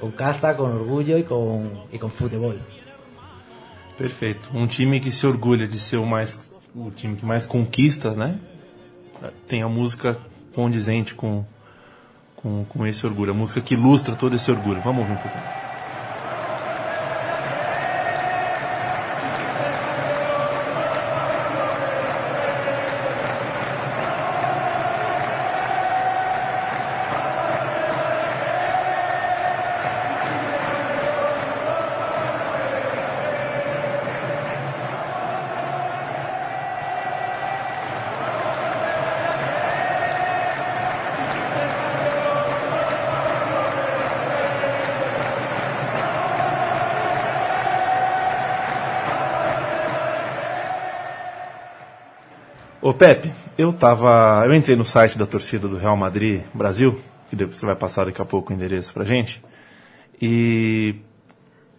[0.00, 2.56] con casta, con orgullo e con, e con futebol.
[3.96, 4.48] Perfeito.
[4.52, 8.40] Um time que se orgulha de ser o mais o time que mais conquista, né?
[9.48, 10.16] Tem a música
[10.56, 11.44] condizente com,
[12.34, 14.80] com, com esse orgulho, a música que ilustra todo esse orgulho.
[14.80, 15.65] Vamos ouvir um pouquinho.
[52.86, 54.44] Ô Pepe, eu tava.
[54.46, 56.96] Eu entrei no site da torcida do Real Madrid Brasil,
[57.28, 59.42] que depois você vai passar daqui a pouco o endereço pra gente,
[60.22, 60.94] e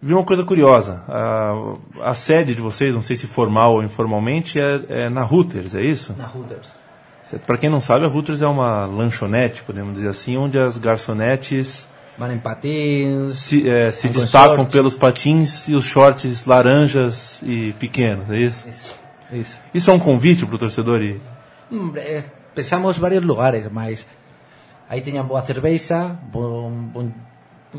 [0.01, 1.05] vi uma coisa curiosa.
[1.07, 5.75] A, a sede de vocês, não sei se formal ou informalmente, é, é na Hooters,
[5.75, 6.13] é isso?
[6.17, 6.75] Na Hooters.
[7.45, 11.87] Para quem não sabe, a Hooters é uma lanchonete, podemos dizer assim, onde as garçonetes
[12.17, 13.33] Van em patins.
[13.33, 14.71] se, é, se destacam short.
[14.73, 18.67] pelos patins e os shorts laranjas e pequenos, é isso?
[18.67, 19.59] Isso, isso.
[19.73, 21.21] Isso é um convite para o torcedor ir?
[21.69, 22.23] Mm, eh,
[22.57, 24.07] Pensamos varios lugares, mas
[24.89, 27.13] aí teñan boa cerveza, bon, bon,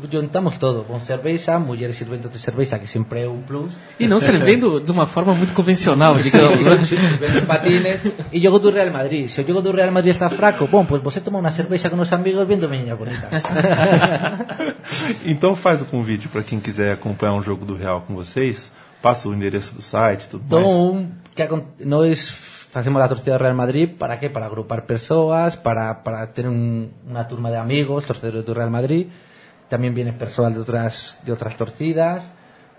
[0.07, 3.75] juntamos todo, bon cerveza, mulleres sirvendo de cerveza, que sempre é un plus.
[3.99, 6.63] E não servindo de uma forma muito convencional, digamos.
[6.63, 7.19] né?
[7.19, 9.27] vendo patines e jogo do Real Madrid.
[9.27, 11.99] Se o jogo do Real Madrid está fraco, bom, pues você toma unha cerveza con
[11.99, 13.43] os amigos vendo meninas bonitas.
[15.27, 18.71] Então faz o convite para quem quiser acompanhar um jogo do Real com vocês,
[19.03, 21.19] passa o endereço do site, tudo mais.
[21.39, 22.27] Que acon- nós
[22.67, 24.27] facemos a torcida do Real Madrid para que?
[24.27, 29.07] Para agrupar persoas, para, para ter un, unha turma de amigos, torcedores do Real Madrid.
[29.71, 32.27] Tamén vienen persoas de outras, de outras torcidas.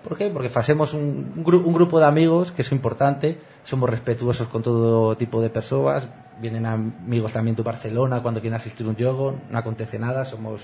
[0.05, 0.29] Por qué?
[0.29, 5.17] Porque facemos un, gru- un grupo de amigos, que é importante, somos respetuosos con todo
[5.17, 6.05] tipo de persoas,
[6.37, 10.61] vienen amigos tamén do Barcelona cando quieren asistir a un jogo, non acontece nada, somos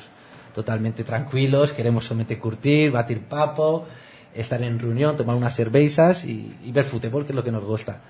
[0.57, 3.85] totalmente tranquilos, queremos somente curtir, batir papo,
[4.37, 7.65] estar en reunión, tomar unas cervezas y, y ver fútbol, que es lo que nos
[7.65, 8.01] gusta.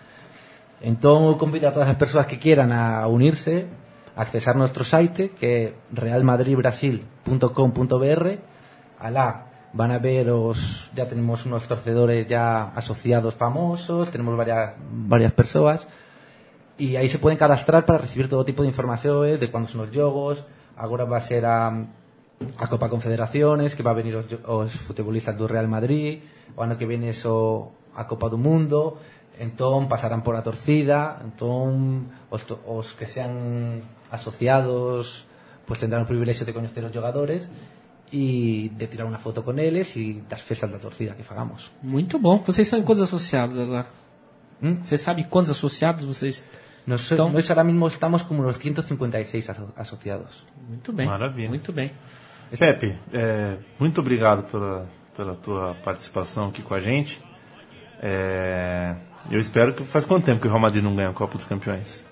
[0.80, 3.64] Entón, eu convido a todas as persoas que quieran a unirse,
[4.12, 8.26] a accesar nuestro site, que é realmadridbrasil.com.br.
[9.00, 15.32] Alá van a ver os, ya tenemos unos torcedores ya asociados famosos, tenemos varias, varias
[15.32, 15.88] persoas,
[16.78, 19.94] y aí se pueden cadastrar para recibir todo tipo de informaciones de cuándo son os
[19.94, 20.46] jogos,
[20.76, 21.86] agora va a ser a,
[22.58, 26.20] a Copa Confederaciones, que va a venir os, os futbolistas do Real Madrid,
[26.56, 29.00] o ano que viene so a Copa do Mundo,
[29.40, 35.24] entón pasarán por a torcida, entón os, que sean asociados
[35.66, 37.50] pues tendrán o privilexio de coñecer os jogadores
[38.14, 41.74] e de tirar unha foto con eles e das festas da torcida que fagamos.
[41.82, 42.38] Muito bom.
[42.46, 43.90] Vocês são quantos associados agora?
[44.62, 44.78] Hum?
[44.80, 46.46] Você sabe quantos associados vocês...
[46.86, 47.10] Nós
[47.50, 50.44] ahora mismo estamos como nos 156 aso- asociados.
[50.68, 51.06] Muito bem.
[51.06, 51.48] Maravilha.
[51.48, 51.90] Muito bem.
[52.56, 57.20] Pepe, é, muito obrigado pela, pela tua participação aqui com a gente.
[58.00, 58.94] É,
[59.30, 61.46] eu espero que faz quanto tempo que o Real Madrid não ganha a Copa dos
[61.46, 62.04] Campeões?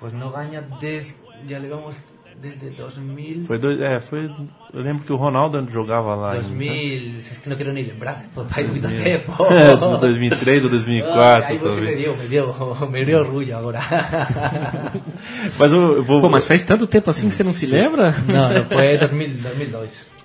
[0.00, 1.16] Pues no gaña desde,
[1.46, 1.96] ya le vamos
[2.40, 3.44] desde 2000.
[3.44, 4.30] Foi, dois, é, foi
[4.72, 8.26] eu lembro que o Ronaldo jogava lá em 2000, es que no quiero ni lembrar,
[8.34, 9.44] pues hay mucho tiempo.
[9.50, 11.48] é, no 2003 ou 2004.
[11.48, 12.54] Ay, pues sí me dio, me dio,
[12.90, 13.80] me dio orgullo ahora.
[15.58, 16.20] Mas eu, eu vou.
[16.20, 18.14] Pô, mas faz tanto tempo assim que você não se lembra?
[18.26, 20.18] no, no, fue 2000, 2002.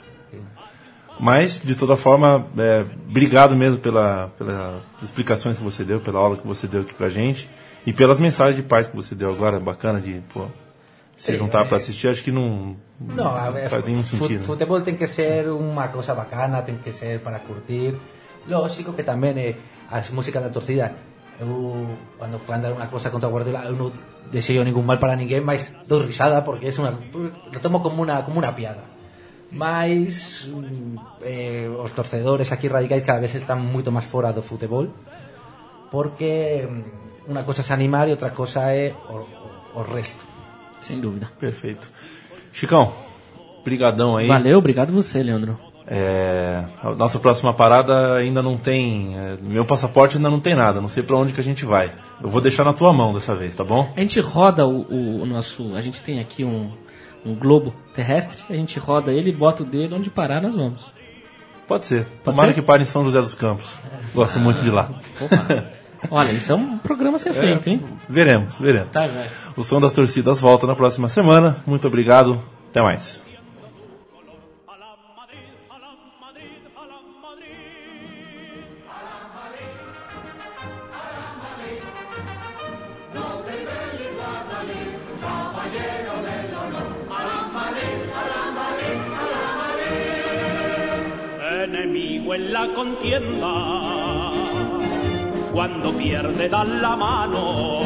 [1.20, 6.38] Mas, de toda forma, é, obrigado mesmo pela, pelas explicações que você deu, pela aula
[6.38, 7.50] que você deu aqui pra gente
[7.86, 9.60] e pelas mensagens de paz que você deu agora.
[9.60, 10.48] Bacana de pô,
[11.16, 12.10] se juntar pra assistir.
[12.10, 12.78] Acho que não,
[13.36, 14.44] a ver, faz nenhum sentido.
[14.44, 17.98] fútbol tem que ser unha cousa bacana, ten que ser para curtir.
[18.48, 19.50] Lógico que tamén é
[19.92, 20.94] as músicas da torcida.
[21.42, 23.90] Eu, cando fan dar unha cousa contra o Guardiola, eu non
[24.30, 28.22] deseo ningún mal para ninguén, mas dou risada porque é unha, lo tomo como unha,
[28.24, 28.86] como unha piada.
[29.54, 34.90] Mas mm, eh, os torcedores aquí radicais cada vez están moito máis fora do fútbol
[35.94, 40.33] porque mm, unha cosa é animar e outra cosa é o, o, o resto.
[40.84, 41.30] Sem dúvida.
[41.40, 41.90] Perfeito.
[42.52, 42.92] Chicão,
[43.64, 44.28] brigadão aí.
[44.28, 45.58] Valeu, obrigado você, Leandro.
[45.86, 49.18] É, a nossa próxima parada ainda não tem.
[49.18, 50.80] é, meu passaporte ainda não tem nada.
[50.80, 51.94] Não sei pra onde que a gente vai.
[52.22, 53.92] Eu vou deixar na tua mão dessa vez, tá bom?
[53.96, 55.74] A gente roda o, o- o nosso.
[55.76, 56.72] A gente tem aqui um,
[57.26, 60.90] um globo terrestre, a gente roda ele, bota o dedo, onde parar nós vamos.
[61.68, 62.06] Pode ser.
[62.24, 62.54] Tomara ser?
[62.56, 63.78] que pare em São José dos Campos.
[64.14, 64.90] Gosto muito de lá.
[66.10, 67.82] Olha, isso é um programa a ser feito, hein?
[68.08, 68.92] Veremos, veremos.
[68.92, 69.08] Tá.
[69.56, 71.58] O som das torcidas volta na próxima semana.
[71.66, 72.42] Muito obrigado.
[72.70, 73.24] Até mais.
[92.36, 93.73] En la contienda,
[95.54, 97.80] cuando pierde dan la mano,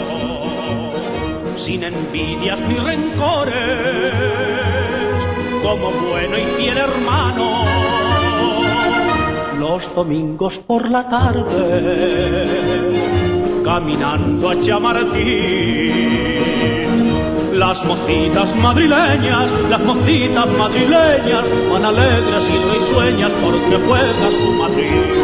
[1.57, 4.13] sin envidias ni rencores
[5.61, 7.65] como bueno y fiel hermano.
[9.59, 11.99] Los domingos por la tarde,
[13.65, 15.17] caminando a Chamartín,
[17.51, 25.16] las mocitas madrileñas, las mocitas madrileñas, van alegres y risueñas porque juega su Madrid.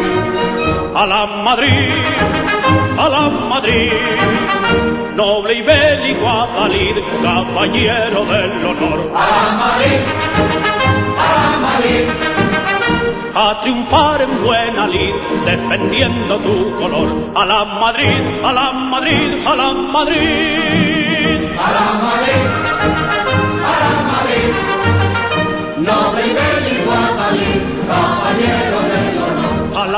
[0.96, 2.04] A la Madrid,
[2.96, 3.92] a la Madrid,
[5.16, 9.12] noble y bélico Adalid, caballero del honor.
[13.36, 15.14] a triunfar en buena lid,
[15.44, 17.32] defendiendo tu color.
[17.34, 21.40] A la Madrid, a la Madrid, a la Madrid.
[21.58, 22.44] A la Madrid,
[23.68, 24.50] a la Madrid.
[25.78, 26.53] Noble y bélico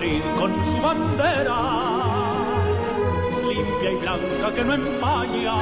[0.00, 1.60] Con su bandera,
[3.46, 5.54] limpia y blanca que no empaña.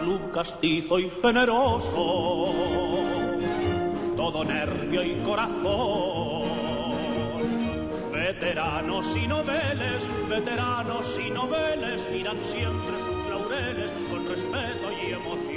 [0.00, 2.54] Club castizo y generoso,
[4.16, 6.48] todo nervio y corazón.
[8.12, 15.47] Veteranos y noveles, veteranos y noveles miran siempre sus laureles con respeto y emoción.